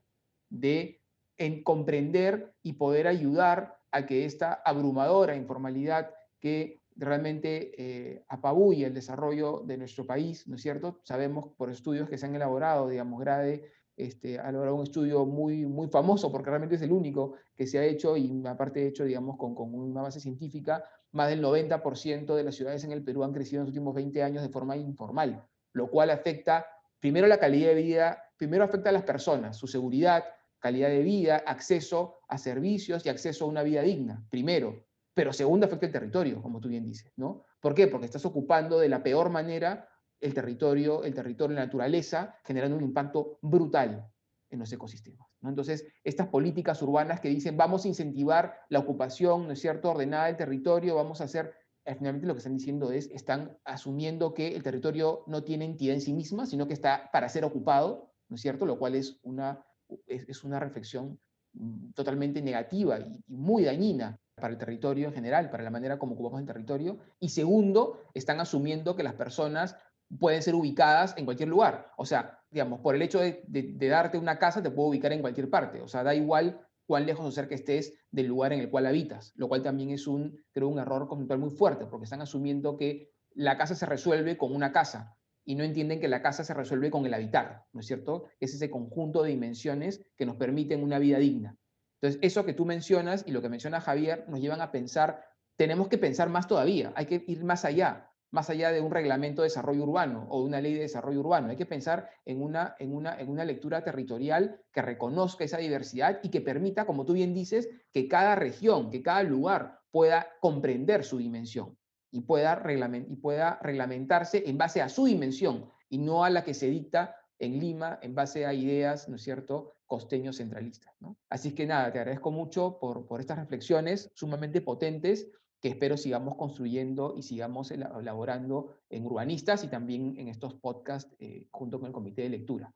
de 0.50 1.03
en 1.38 1.64
comprender 1.64 2.54
y 2.62 2.74
poder 2.74 3.08
ayudar 3.08 3.78
a 3.92 4.06
que 4.06 4.26
esta 4.26 4.54
abrumadora 4.54 5.36
informalidad 5.36 6.12
que 6.40 6.82
realmente 6.96 7.72
eh, 7.78 8.24
apabulla 8.28 8.88
el 8.88 8.94
desarrollo 8.94 9.64
de 9.66 9.78
nuestro 9.78 10.06
país, 10.06 10.48
¿no 10.48 10.56
es 10.56 10.62
cierto? 10.62 11.00
Sabemos 11.04 11.50
por 11.58 11.70
estudios 11.70 12.10
que 12.10 12.18
se 12.18 12.26
han 12.26 12.36
elaborado, 12.36 12.90
digamos, 12.90 13.20
Grade 13.20 13.64
este, 13.96 14.40
ha 14.40 14.52
logrado 14.52 14.76
un 14.76 14.84
estudio 14.84 15.26
muy, 15.26 15.66
muy 15.66 15.88
famoso 15.88 16.32
porque 16.32 16.50
realmente 16.50 16.76
es 16.76 16.82
el 16.82 16.92
único 16.92 17.36
que 17.56 17.68
se 17.68 17.78
ha 17.78 17.86
hecho 17.86 18.18
y 18.18 18.44
aparte 18.46 18.88
hecho, 18.88 19.04
digamos, 19.04 19.38
con, 19.38 19.54
con 19.54 19.74
una 19.74 20.02
base 20.02 20.20
científica, 20.20 20.84
más 21.12 21.30
del 21.30 21.44
90% 21.44 22.36
de 22.36 22.44
las 22.44 22.56
ciudades 22.56 22.84
en 22.84 22.92
el 22.92 23.04
Perú 23.04 23.24
han 23.24 23.34
crecido 23.34 23.62
en 23.62 23.66
los 23.66 23.70
últimos 23.70 23.94
20 23.94 24.24
años 24.24 24.44
de 24.44 24.50
forma 24.50 24.76
informal, 24.76 25.46
lo 25.74 25.90
cual 25.90 26.10
afecta 26.10 26.66
primero 27.00 27.28
la 27.28 27.38
calidad 27.38 27.70
de 27.70 27.76
vida, 27.76 28.24
primero 28.38 28.64
afecta 28.64 28.90
a 28.90 28.94
las 28.94 29.04
personas, 29.04 29.58
su 29.58 29.68
seguridad, 29.68 30.24
calidad 30.64 30.88
de 30.88 31.04
vida, 31.04 31.44
acceso 31.46 32.22
a 32.30 32.38
servicios 32.38 33.06
y 33.06 33.10
acceso 33.10 33.44
a 33.44 33.50
una 33.50 33.64
vida 33.64 33.82
digna, 33.82 34.26
primero, 34.30 34.86
pero 35.14 35.34
segundo 35.34 35.66
afecta 35.66 35.88
el 35.88 35.92
territorio, 35.92 36.42
como 36.42 36.62
tú 36.62 36.70
bien 36.70 36.86
dices, 36.86 37.12
¿no? 37.18 37.44
¿Por 37.60 37.76
qué? 37.76 37.88
Porque 37.88 38.06
estás 38.06 38.26
ocupando 38.26 38.80
de 38.80 38.88
la 38.88 39.04
peor 39.04 39.30
manera 39.30 39.90
el 40.22 40.34
territorio, 40.34 41.04
el 41.04 41.14
territorio, 41.14 41.54
la 41.54 41.66
naturaleza, 41.66 42.38
generando 42.46 42.78
un 42.78 42.84
impacto 42.84 43.40
brutal 43.42 44.10
en 44.50 44.60
los 44.60 44.72
ecosistemas. 44.72 45.28
¿no? 45.42 45.50
Entonces, 45.50 45.86
estas 46.06 46.28
políticas 46.30 46.82
urbanas 46.82 47.20
que 47.20 47.28
dicen 47.28 47.58
vamos 47.58 47.84
a 47.84 47.90
incentivar 47.90 48.62
la 48.70 48.80
ocupación, 48.80 49.48
¿no 49.48 49.52
es 49.52 49.60
cierto?, 49.60 49.92
ordenada 49.92 50.28
del 50.28 50.38
territorio, 50.38 50.96
vamos 50.96 51.20
a 51.20 51.26
hacer, 51.26 51.54
eh, 51.84 51.94
finalmente 51.96 52.26
lo 52.26 52.36
que 52.36 52.38
están 52.38 52.56
diciendo 52.56 52.90
es, 52.94 53.10
están 53.12 53.58
asumiendo 53.66 54.34
que 54.34 54.56
el 54.56 54.64
territorio 54.64 55.26
no 55.28 55.44
tiene 55.44 55.66
entidad 55.66 55.96
en 55.96 56.02
sí 56.02 56.14
misma, 56.14 56.46
sino 56.46 56.68
que 56.68 56.74
está 56.74 57.10
para 57.12 57.28
ser 57.28 57.44
ocupado, 57.44 58.14
¿no 58.30 58.38
es 58.38 58.42
cierto?, 58.42 58.66
lo 58.66 58.80
cual 58.80 58.96
es 58.96 59.20
una, 59.24 59.66
es, 60.08 60.44
una 60.44 60.60
reflexión 60.60 61.20
mm, 61.54 61.92
totalmente 61.92 62.42
negativa 62.42 63.00
y, 63.00 63.24
muy 63.28 63.64
dañina 63.64 64.18
para 64.36 64.54
el 64.54 64.58
territorio 64.58 65.08
en 65.08 65.14
general, 65.14 65.50
para 65.50 65.64
la 65.64 65.70
manera 65.70 66.00
como 66.00 66.14
ocupamos 66.14 66.42
el 66.42 66.48
territorio. 66.48 66.98
Y 67.20 67.30
segundo, 67.30 68.02
están 68.14 68.40
asumiendo 68.40 68.96
que 68.96 69.04
las 69.04 69.14
personas 69.14 69.76
pueden 70.20 70.42
ser 70.42 70.56
ubicadas 70.56 71.16
en 71.18 71.26
cualquier 71.26 71.50
lugar. 71.50 71.92
O 71.98 72.06
sea, 72.06 72.40
digamos, 72.50 72.80
por 72.82 72.96
el 72.96 73.02
hecho 73.02 73.20
de, 73.20 73.44
darte 73.80 74.18
una 74.18 74.40
casa, 74.40 74.62
te 74.62 74.72
puedo 74.72 74.90
ubicar 74.90 75.12
en 75.14 75.22
cualquier 75.22 75.50
parte. 75.50 75.82
O 75.82 75.88
sea, 75.88 76.04
da 76.04 76.16
igual 76.16 76.60
cuán 76.86 77.06
lejos 77.06 77.26
o 77.26 77.32
cerca 77.32 77.56
estés 77.56 77.94
del 78.12 78.28
lugar 78.28 78.54
en 78.54 78.60
el 78.60 78.70
cual 78.70 78.86
habitas, 78.86 79.34
lo 79.36 79.48
cual 79.48 79.64
también 79.64 79.92
es 79.92 80.08
un, 80.08 80.44
creo, 80.52 80.68
un 80.68 80.80
error 80.80 81.08
conceptual 81.08 81.40
muy 81.40 81.50
fuerte, 81.50 81.86
porque 81.86 82.04
están 82.06 82.22
asumiendo 82.22 82.78
que 82.78 83.12
la 83.36 83.58
casa 83.58 83.76
se 83.76 83.86
resuelve 83.86 84.38
con 84.38 84.54
una 84.54 84.72
casa 84.72 85.16
y 85.46 85.56
no 85.56 85.64
entienden 85.64 86.00
que 86.00 86.08
la 86.08 86.22
casa 86.22 86.44
se 86.44 86.54
resuelve 86.54 86.90
con 86.92 87.06
el 87.06 87.14
habitar, 87.14 87.66
¿no 87.74 87.82
es 87.82 87.88
cierto? 87.88 88.26
Es 88.40 88.54
ese 88.54 88.70
conjunto 88.70 89.24
de 89.24 89.32
dimensiones 89.32 90.06
que 90.18 90.26
nos 90.26 90.38
permiten 90.38 90.84
una 90.84 91.00
vida 91.00 91.18
digna. 91.18 91.58
Entonces, 92.02 92.20
eso 92.22 92.46
que 92.46 92.54
tú 92.54 92.66
mencionas 92.66 93.24
y 93.28 93.32
lo 93.32 93.42
que 93.42 93.50
menciona 93.50 93.82
Javier 93.82 94.26
nos 94.28 94.40
llevan 94.40 94.62
a 94.62 94.72
pensar, 94.72 95.24
tenemos 95.56 95.88
que 95.88 95.98
pensar 95.98 96.30
más 96.30 96.48
todavía, 96.48 96.94
hay 96.96 97.06
que 97.06 97.24
ir 97.28 97.44
más 97.44 97.66
allá 97.66 98.10
más 98.34 98.50
allá 98.50 98.72
de 98.72 98.82
un 98.82 98.92
reglamento 98.92 99.44
de 99.44 99.46
desarrollo 99.46 99.84
urbano 99.84 100.26
o 100.28 100.42
de 100.42 100.48
una 100.48 100.60
ley 100.60 100.74
de 100.74 100.82
desarrollo 100.82 101.20
urbano. 101.20 101.50
Hay 101.50 101.56
que 101.56 101.68
pensar 101.68 102.10
en 102.26 102.42
una, 102.42 102.76
en 102.80 102.96
una, 102.96 103.20
en 103.20 103.30
una 103.30 103.46
lectura 103.46 103.84
territorial 103.84 104.60
que 104.72 104.82
reconozca 104.82 105.44
esa 105.44 105.60
diversidad 105.60 106.20
y 106.24 106.30
que 106.30 106.42
permita, 106.42 106.86
como 106.86 107.06
tú 107.06 107.14
bien 107.14 107.36
dices, 107.36 107.70
que 107.92 108.08
cada 108.08 108.34
región, 108.34 108.90
que 108.90 109.04
cada 109.04 109.22
lugar 109.22 109.82
pueda 109.92 110.28
comprender 110.42 111.04
su 111.04 111.20
dimensión 111.20 111.78
y 112.14 112.22
pueda, 112.22 112.64
y 113.10 113.16
pueda 113.16 113.60
reglamentarse 113.62 114.44
en 114.46 114.58
base 114.58 114.82
a 114.82 114.88
su 114.88 115.06
dimensión 115.06 115.66
y 115.90 115.98
no 115.98 116.24
a 116.24 116.30
la 116.30 116.44
que 116.44 116.54
se 116.54 116.70
dicta 116.70 117.18
en 117.40 117.60
Lima 117.60 118.00
en 118.04 118.14
base 118.14 118.46
a 118.46 118.54
ideas, 118.54 119.10
¿no 119.10 119.16
es 119.16 119.24
cierto?, 119.24 119.76
costeños 119.88 120.38
centralistas. 120.38 120.94
¿no? 121.02 121.18
Así 121.30 121.54
que 121.54 121.66
nada, 121.66 121.92
te 121.92 122.00
agradezco 122.00 122.32
mucho 122.32 122.78
por, 122.80 123.06
por 123.08 123.20
estas 123.20 123.40
reflexiones 123.40 124.12
sumamente 124.14 124.62
potentes 124.62 125.28
que 125.60 125.70
espero 125.70 125.98
sigamos 125.98 126.36
construyendo 126.36 127.16
y 127.18 127.24
sigamos 127.24 127.72
elaborando 127.72 128.76
en 128.90 129.06
urbanistas 129.06 129.64
y 129.64 129.70
también 129.70 130.16
en 130.18 130.28
estos 130.28 130.54
podcasts 130.56 131.16
eh, 131.20 131.48
junto 131.52 131.80
con 131.80 131.88
el 131.88 131.94
comité 131.94 132.24
de 132.24 132.30
lectura. 132.30 132.74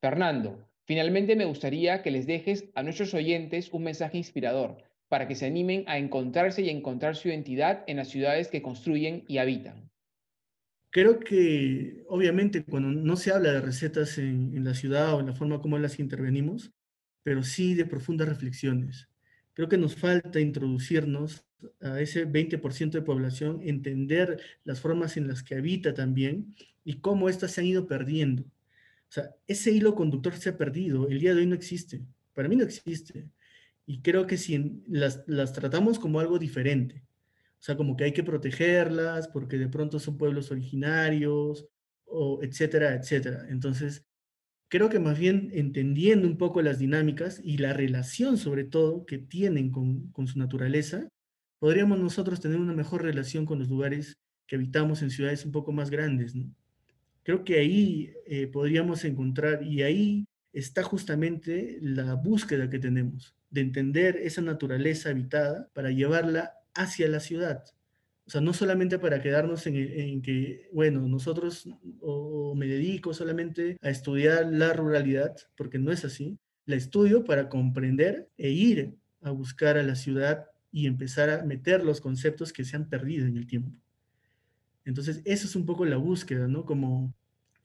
Fernando, 0.00 0.68
finalmente 0.84 1.36
me 1.36 1.44
gustaría 1.44 2.02
que 2.02 2.10
les 2.10 2.26
dejes 2.26 2.70
a 2.74 2.82
nuestros 2.82 3.14
oyentes 3.14 3.72
un 3.72 3.84
mensaje 3.84 4.16
inspirador 4.16 4.87
para 5.08 5.26
que 5.26 5.34
se 5.34 5.46
animen 5.46 5.84
a 5.86 5.98
encontrarse 5.98 6.62
y 6.62 6.68
a 6.68 6.72
encontrar 6.72 7.16
su 7.16 7.28
identidad 7.28 7.84
en 7.86 7.96
las 7.96 8.08
ciudades 8.08 8.48
que 8.48 8.62
construyen 8.62 9.24
y 9.28 9.38
habitan. 9.38 9.90
Creo 10.90 11.20
que 11.20 12.04
obviamente 12.08 12.64
cuando 12.64 12.88
no 12.90 13.16
se 13.16 13.32
habla 13.32 13.52
de 13.52 13.60
recetas 13.60 14.18
en, 14.18 14.56
en 14.56 14.64
la 14.64 14.74
ciudad 14.74 15.14
o 15.14 15.20
en 15.20 15.26
la 15.26 15.34
forma 15.34 15.60
como 15.60 15.78
las 15.78 15.98
intervenimos, 15.98 16.72
pero 17.22 17.42
sí 17.42 17.74
de 17.74 17.84
profundas 17.84 18.28
reflexiones. 18.28 19.08
Creo 19.54 19.68
que 19.68 19.76
nos 19.76 19.96
falta 19.96 20.40
introducirnos 20.40 21.44
a 21.80 22.00
ese 22.00 22.26
20% 22.26 22.90
de 22.90 23.02
población, 23.02 23.60
entender 23.62 24.40
las 24.64 24.80
formas 24.80 25.16
en 25.16 25.28
las 25.28 25.42
que 25.42 25.56
habita 25.56 25.92
también 25.94 26.54
y 26.84 27.00
cómo 27.00 27.28
éstas 27.28 27.52
se 27.52 27.60
han 27.60 27.66
ido 27.66 27.86
perdiendo. 27.86 28.44
O 28.44 29.12
sea, 29.12 29.34
ese 29.46 29.70
hilo 29.70 29.94
conductor 29.94 30.34
se 30.36 30.50
ha 30.50 30.56
perdido, 30.56 31.08
el 31.08 31.18
día 31.18 31.34
de 31.34 31.40
hoy 31.40 31.46
no 31.46 31.54
existe, 31.54 32.02
para 32.34 32.48
mí 32.48 32.56
no 32.56 32.64
existe. 32.64 33.28
Y 33.88 34.02
creo 34.02 34.26
que 34.26 34.36
si 34.36 34.82
las, 34.86 35.24
las 35.26 35.54
tratamos 35.54 35.98
como 35.98 36.20
algo 36.20 36.38
diferente, 36.38 37.06
o 37.58 37.62
sea, 37.62 37.74
como 37.74 37.96
que 37.96 38.04
hay 38.04 38.12
que 38.12 38.22
protegerlas 38.22 39.28
porque 39.28 39.56
de 39.56 39.68
pronto 39.68 39.98
son 39.98 40.18
pueblos 40.18 40.50
originarios, 40.50 41.66
o 42.04 42.40
etcétera, 42.42 42.96
etcétera. 42.96 43.46
Entonces, 43.48 44.04
creo 44.68 44.90
que 44.90 44.98
más 44.98 45.18
bien 45.18 45.48
entendiendo 45.54 46.28
un 46.28 46.36
poco 46.36 46.60
las 46.60 46.78
dinámicas 46.78 47.40
y 47.42 47.56
la 47.56 47.72
relación 47.72 48.36
sobre 48.36 48.64
todo 48.64 49.06
que 49.06 49.16
tienen 49.16 49.70
con, 49.70 50.26
su 50.26 50.38
naturaleza, 50.38 51.08
podríamos 51.58 51.98
nosotros 51.98 52.42
tener 52.42 52.58
una 52.58 52.74
mejor 52.74 53.02
relación 53.02 53.46
con 53.46 53.58
los 53.58 53.70
lugares 53.70 54.18
que 54.46 54.56
habitamos 54.56 55.00
en 55.00 55.08
ciudades 55.08 55.46
un 55.46 55.52
poco 55.52 55.72
más 55.72 55.88
grandes. 55.88 56.34
Creo 57.22 57.42
que 57.42 57.58
ahí 57.58 58.12
eh, 58.26 58.48
podríamos 58.48 59.06
encontrar, 59.06 59.62
y 59.62 59.80
ahí 59.80 60.26
está 60.52 60.82
justamente 60.82 61.78
la 61.80 62.16
búsqueda 62.16 62.68
que 62.68 62.78
tenemos 62.78 63.37
de 63.50 63.60
entender 63.60 64.16
esa 64.16 64.42
naturaleza 64.42 65.10
habitada 65.10 65.68
para 65.72 65.90
llevarla 65.90 66.54
hacia 66.74 67.08
la 67.08 67.20
ciudad. 67.20 67.64
O 68.26 68.30
sea, 68.30 68.42
no 68.42 68.52
solamente 68.52 68.98
para 68.98 69.22
quedarnos 69.22 69.66
en, 69.66 70.20
que, 70.20 70.68
bueno, 70.72 71.00
nosotros 71.08 71.66
o, 72.00 72.54
me 72.54 72.66
dedico 72.66 73.14
solamente 73.14 73.78
a 73.80 73.88
estudiar 73.88 74.46
la 74.52 74.74
ruralidad, 74.74 75.34
porque 75.56 75.78
no 75.78 75.92
es 75.92 76.04
así. 76.04 76.38
La 76.66 76.76
estudio 76.76 77.24
para 77.24 77.48
comprender 77.48 78.28
e 78.36 78.50
ir 78.50 78.98
a 79.22 79.30
buscar 79.30 79.78
a 79.78 79.82
la 79.82 79.94
ciudad 79.94 80.44
y 80.70 80.86
empezar 80.86 81.30
a 81.30 81.42
meter 81.44 81.82
los 81.82 82.02
conceptos 82.02 82.52
que 82.52 82.64
se 82.64 82.76
han 82.76 82.90
perdido 82.90 83.26
en 83.26 83.38
el 83.38 83.46
tiempo. 83.46 83.72
Entonces, 84.84 85.22
eso 85.24 85.46
es 85.46 85.56
un 85.56 85.64
poco 85.64 85.86
la 85.86 85.96
búsqueda, 85.96 86.48
¿no? 86.48 86.66
Como 86.66 87.14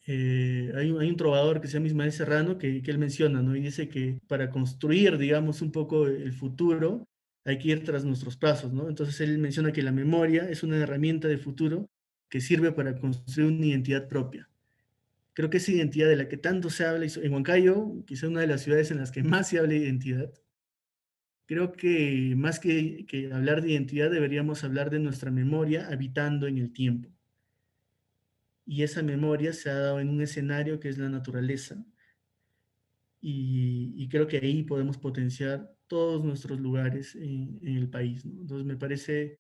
eh, 0.05 0.73
hay, 0.75 0.91
un, 0.91 1.15
trovador 1.15 1.61
que 1.61 1.67
se 1.67 1.75
llama 1.75 1.87
Ismael 1.87 2.11
Serrano 2.11 2.57
que, 2.57 2.81
él 2.85 2.97
menciona, 2.97 3.41
¿no? 3.41 3.55
Y 3.55 3.61
dice 3.61 3.87
que 3.87 4.19
para 4.27 4.49
construir, 4.49 5.17
digamos, 5.17 5.61
un 5.61 5.71
poco 5.71 6.07
el 6.07 6.33
futuro, 6.33 7.07
hay 7.45 7.57
que 7.57 7.69
ir 7.69 7.83
tras 7.83 8.03
nuestros 8.03 8.37
pasos, 8.37 8.73
¿no? 8.73 8.89
Entonces 8.89 9.21
él 9.21 9.37
menciona 9.37 9.71
que 9.71 9.81
la 9.81 9.91
memoria 9.91 10.49
es 10.49 10.63
una 10.63 10.77
herramienta 10.77 11.27
de 11.27 11.37
futuro 11.37 11.89
que 12.29 12.41
sirve 12.41 12.71
para 12.73 12.97
construir 12.97 13.51
una 13.51 13.65
identidad 13.65 14.07
propia. 14.07 14.49
Creo 15.33 15.49
que 15.49 15.57
esa 15.57 15.71
identidad 15.71 16.09
de 16.09 16.15
la 16.17 16.27
que 16.27 16.37
tanto 16.37 16.69
se 16.69 16.85
habla, 16.85 17.05
en 17.05 17.33
Huancayo, 17.33 18.03
quizá 18.05 18.27
una 18.27 18.41
de 18.41 18.47
las 18.47 18.61
ciudades 18.61 18.91
en 18.91 18.97
las 18.97 19.11
que 19.11 19.23
más 19.23 19.49
se 19.49 19.59
habla 19.59 19.71
de 19.71 19.77
identidad, 19.77 20.31
creo 21.45 21.71
que 21.71 22.33
más 22.35 22.59
que 22.59 23.05
hablar 23.33 23.61
de 23.61 23.71
identidad 23.71 24.11
deberíamos 24.11 24.63
hablar 24.63 24.89
de 24.89 24.99
nuestra 24.99 25.31
memoria 25.31 25.87
habitando 25.87 26.47
en 26.47 26.57
el 26.57 26.73
tiempo 26.73 27.09
y 28.65 28.83
esa 28.83 29.03
memoria 29.03 29.53
se 29.53 29.69
ha 29.69 29.79
dado 29.79 29.99
en 29.99 30.09
un 30.09 30.21
escenario 30.21 30.79
que 30.79 30.89
es 30.89 30.97
la 30.97 31.09
naturaleza. 31.09 31.83
Y, 33.21 34.07
creo 34.09 34.27
que 34.27 34.37
ahí 34.37 34.63
podemos 34.63 34.97
potenciar 34.97 35.73
todos 35.87 36.23
nuestros 36.23 36.59
lugares 36.59 37.15
en, 37.15 37.59
el 37.63 37.89
país. 37.89 38.25
Entonces 38.25 38.65
me 38.65 38.75
parece 38.75 39.39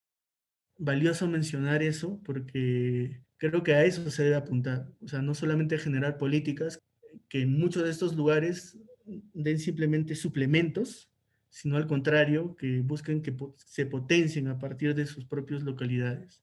valioso 0.77 1.27
mencionar 1.27 1.83
eso 1.83 2.21
porque 2.23 3.21
creo 3.37 3.61
que 3.61 3.73
a 3.73 3.83
eso 3.83 4.09
se 4.09 4.23
debe 4.23 4.35
apuntar. 4.35 4.89
O 5.01 5.07
sea, 5.07 5.21
no 5.21 5.35
solamente 5.35 5.77
generar 5.77 6.17
políticas 6.17 6.81
que 7.27 7.41
en 7.41 7.59
muchos 7.59 7.83
de 7.83 7.89
estos 7.89 8.15
lugares 8.15 8.79
den 9.05 9.59
simplemente 9.59 10.15
suplementos, 10.15 11.11
sino 11.49 11.75
al 11.77 11.85
contrario, 11.85 12.55
que 12.55 12.81
busquen 12.81 13.21
que 13.21 13.35
se 13.57 13.85
potencien 13.85 14.47
a 14.47 14.57
partir 14.57 14.95
de 14.95 15.05
sus 15.05 15.25
propias 15.25 15.61
localidades. 15.61 16.41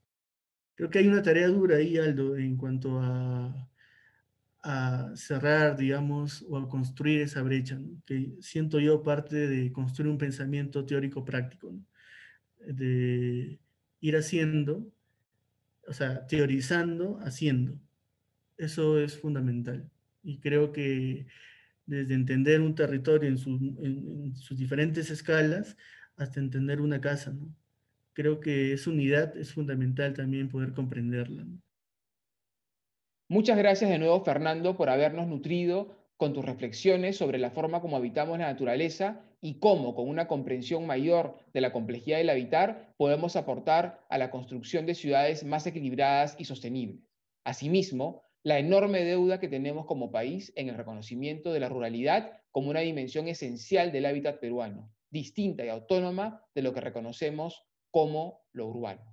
Creo 0.80 0.88
que 0.88 1.00
hay 1.00 1.08
una 1.08 1.20
tarea 1.20 1.46
dura 1.48 1.76
ahí, 1.76 1.98
Aldo, 1.98 2.38
en 2.38 2.56
cuanto 2.56 2.98
a, 3.02 3.68
cerrar, 5.14 5.76
digamos, 5.76 6.42
o 6.48 6.56
a 6.56 6.66
construir 6.70 7.20
esa 7.20 7.42
brecha, 7.42 7.78
que 8.06 8.32
siento 8.40 8.80
yo 8.80 9.02
parte 9.02 9.46
de 9.46 9.70
construir 9.72 10.10
un 10.10 10.16
pensamiento 10.16 10.86
teórico 10.86 11.22
práctico, 11.22 11.78
de 12.60 13.60
ir 14.00 14.16
haciendo, 14.16 14.90
o 15.86 15.92
sea, 15.92 16.26
teorizando, 16.26 17.18
haciendo. 17.20 17.78
Eso 18.56 18.98
es 18.98 19.18
fundamental. 19.18 19.90
Y 20.22 20.38
creo 20.38 20.72
que 20.72 21.26
desde 21.84 22.14
entender 22.14 22.62
un 22.62 22.74
territorio 22.74 23.28
en, 23.28 23.36
en 23.84 24.34
sus 24.34 24.56
diferentes 24.56 25.10
escalas 25.10 25.76
hasta 26.16 26.40
entender 26.40 26.80
una 26.80 27.02
casa, 27.02 27.32
¿no? 27.34 27.54
Creo 28.20 28.38
que 28.38 28.74
esa 28.74 28.90
unidad 28.90 29.34
es 29.34 29.54
fundamental 29.54 30.12
también 30.12 30.50
poder 30.50 30.74
comprenderla. 30.74 31.46
Muchas 33.30 33.56
gracias 33.56 33.90
de 33.90 33.98
nuevo, 33.98 34.22
Fernando, 34.22 34.76
por 34.76 34.90
habernos 34.90 35.26
nutrido 35.26 35.96
con 36.18 36.34
tus 36.34 36.44
reflexiones 36.44 37.16
sobre 37.16 37.38
la 37.38 37.50
forma 37.50 37.80
como 37.80 37.96
habitamos 37.96 38.38
la 38.38 38.48
naturaleza 38.48 39.22
y 39.40 39.58
cómo, 39.58 39.94
con 39.94 40.06
una 40.06 40.28
comprensión 40.28 40.86
mayor 40.86 41.38
de 41.54 41.62
la 41.62 41.72
complejidad 41.72 42.18
del 42.18 42.28
habitar, 42.28 42.92
podemos 42.98 43.36
aportar 43.36 44.04
a 44.10 44.18
la 44.18 44.30
construcción 44.30 44.84
de 44.84 44.94
ciudades 44.94 45.42
más 45.44 45.66
equilibradas 45.66 46.36
y 46.38 46.44
sostenibles. 46.44 47.00
Asimismo, 47.44 48.22
la 48.42 48.58
enorme 48.58 49.02
deuda 49.02 49.40
que 49.40 49.48
tenemos 49.48 49.86
como 49.86 50.10
país 50.10 50.52
en 50.56 50.68
el 50.68 50.74
reconocimiento 50.74 51.54
de 51.54 51.60
la 51.60 51.70
ruralidad 51.70 52.32
como 52.50 52.68
una 52.68 52.80
dimensión 52.80 53.28
esencial 53.28 53.92
del 53.92 54.04
hábitat 54.04 54.40
peruano, 54.40 54.92
distinta 55.10 55.64
y 55.64 55.70
autónoma 55.70 56.44
de 56.54 56.60
lo 56.60 56.74
que 56.74 56.82
reconocemos 56.82 57.64
como 57.90 58.42
lo 58.52 58.66
urbano. 58.66 59.10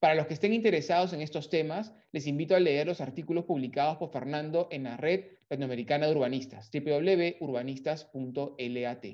Para 0.00 0.14
los 0.14 0.26
que 0.26 0.34
estén 0.34 0.54
interesados 0.54 1.12
en 1.12 1.20
estos 1.20 1.50
temas, 1.50 1.92
les 2.12 2.26
invito 2.26 2.56
a 2.56 2.60
leer 2.60 2.86
los 2.86 3.02
artículos 3.02 3.44
publicados 3.44 3.98
por 3.98 4.10
Fernando 4.10 4.66
en 4.70 4.84
la 4.84 4.96
Red 4.96 5.26
Latinoamericana 5.50 6.06
de 6.06 6.12
Urbanistas, 6.12 6.70
www.urbanistas.lat. 6.72 9.06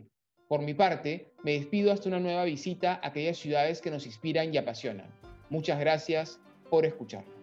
Por 0.48 0.62
mi 0.62 0.74
parte, 0.74 1.33
me 1.42 1.55
despido 1.55 1.90
hasta 1.90 2.09
una 2.09 2.20
nueva 2.20 2.44
visita 2.44 3.00
a 3.02 3.09
aquellas 3.09 3.37
ciudades 3.37 3.81
que 3.81 3.90
nos 3.90 4.07
inspiran 4.07 4.55
y 4.55 4.59
apasionan. 4.59 5.11
Muchas 5.50 5.81
gracias 5.81 6.38
por 6.70 6.87
escucharnos. 6.87 7.36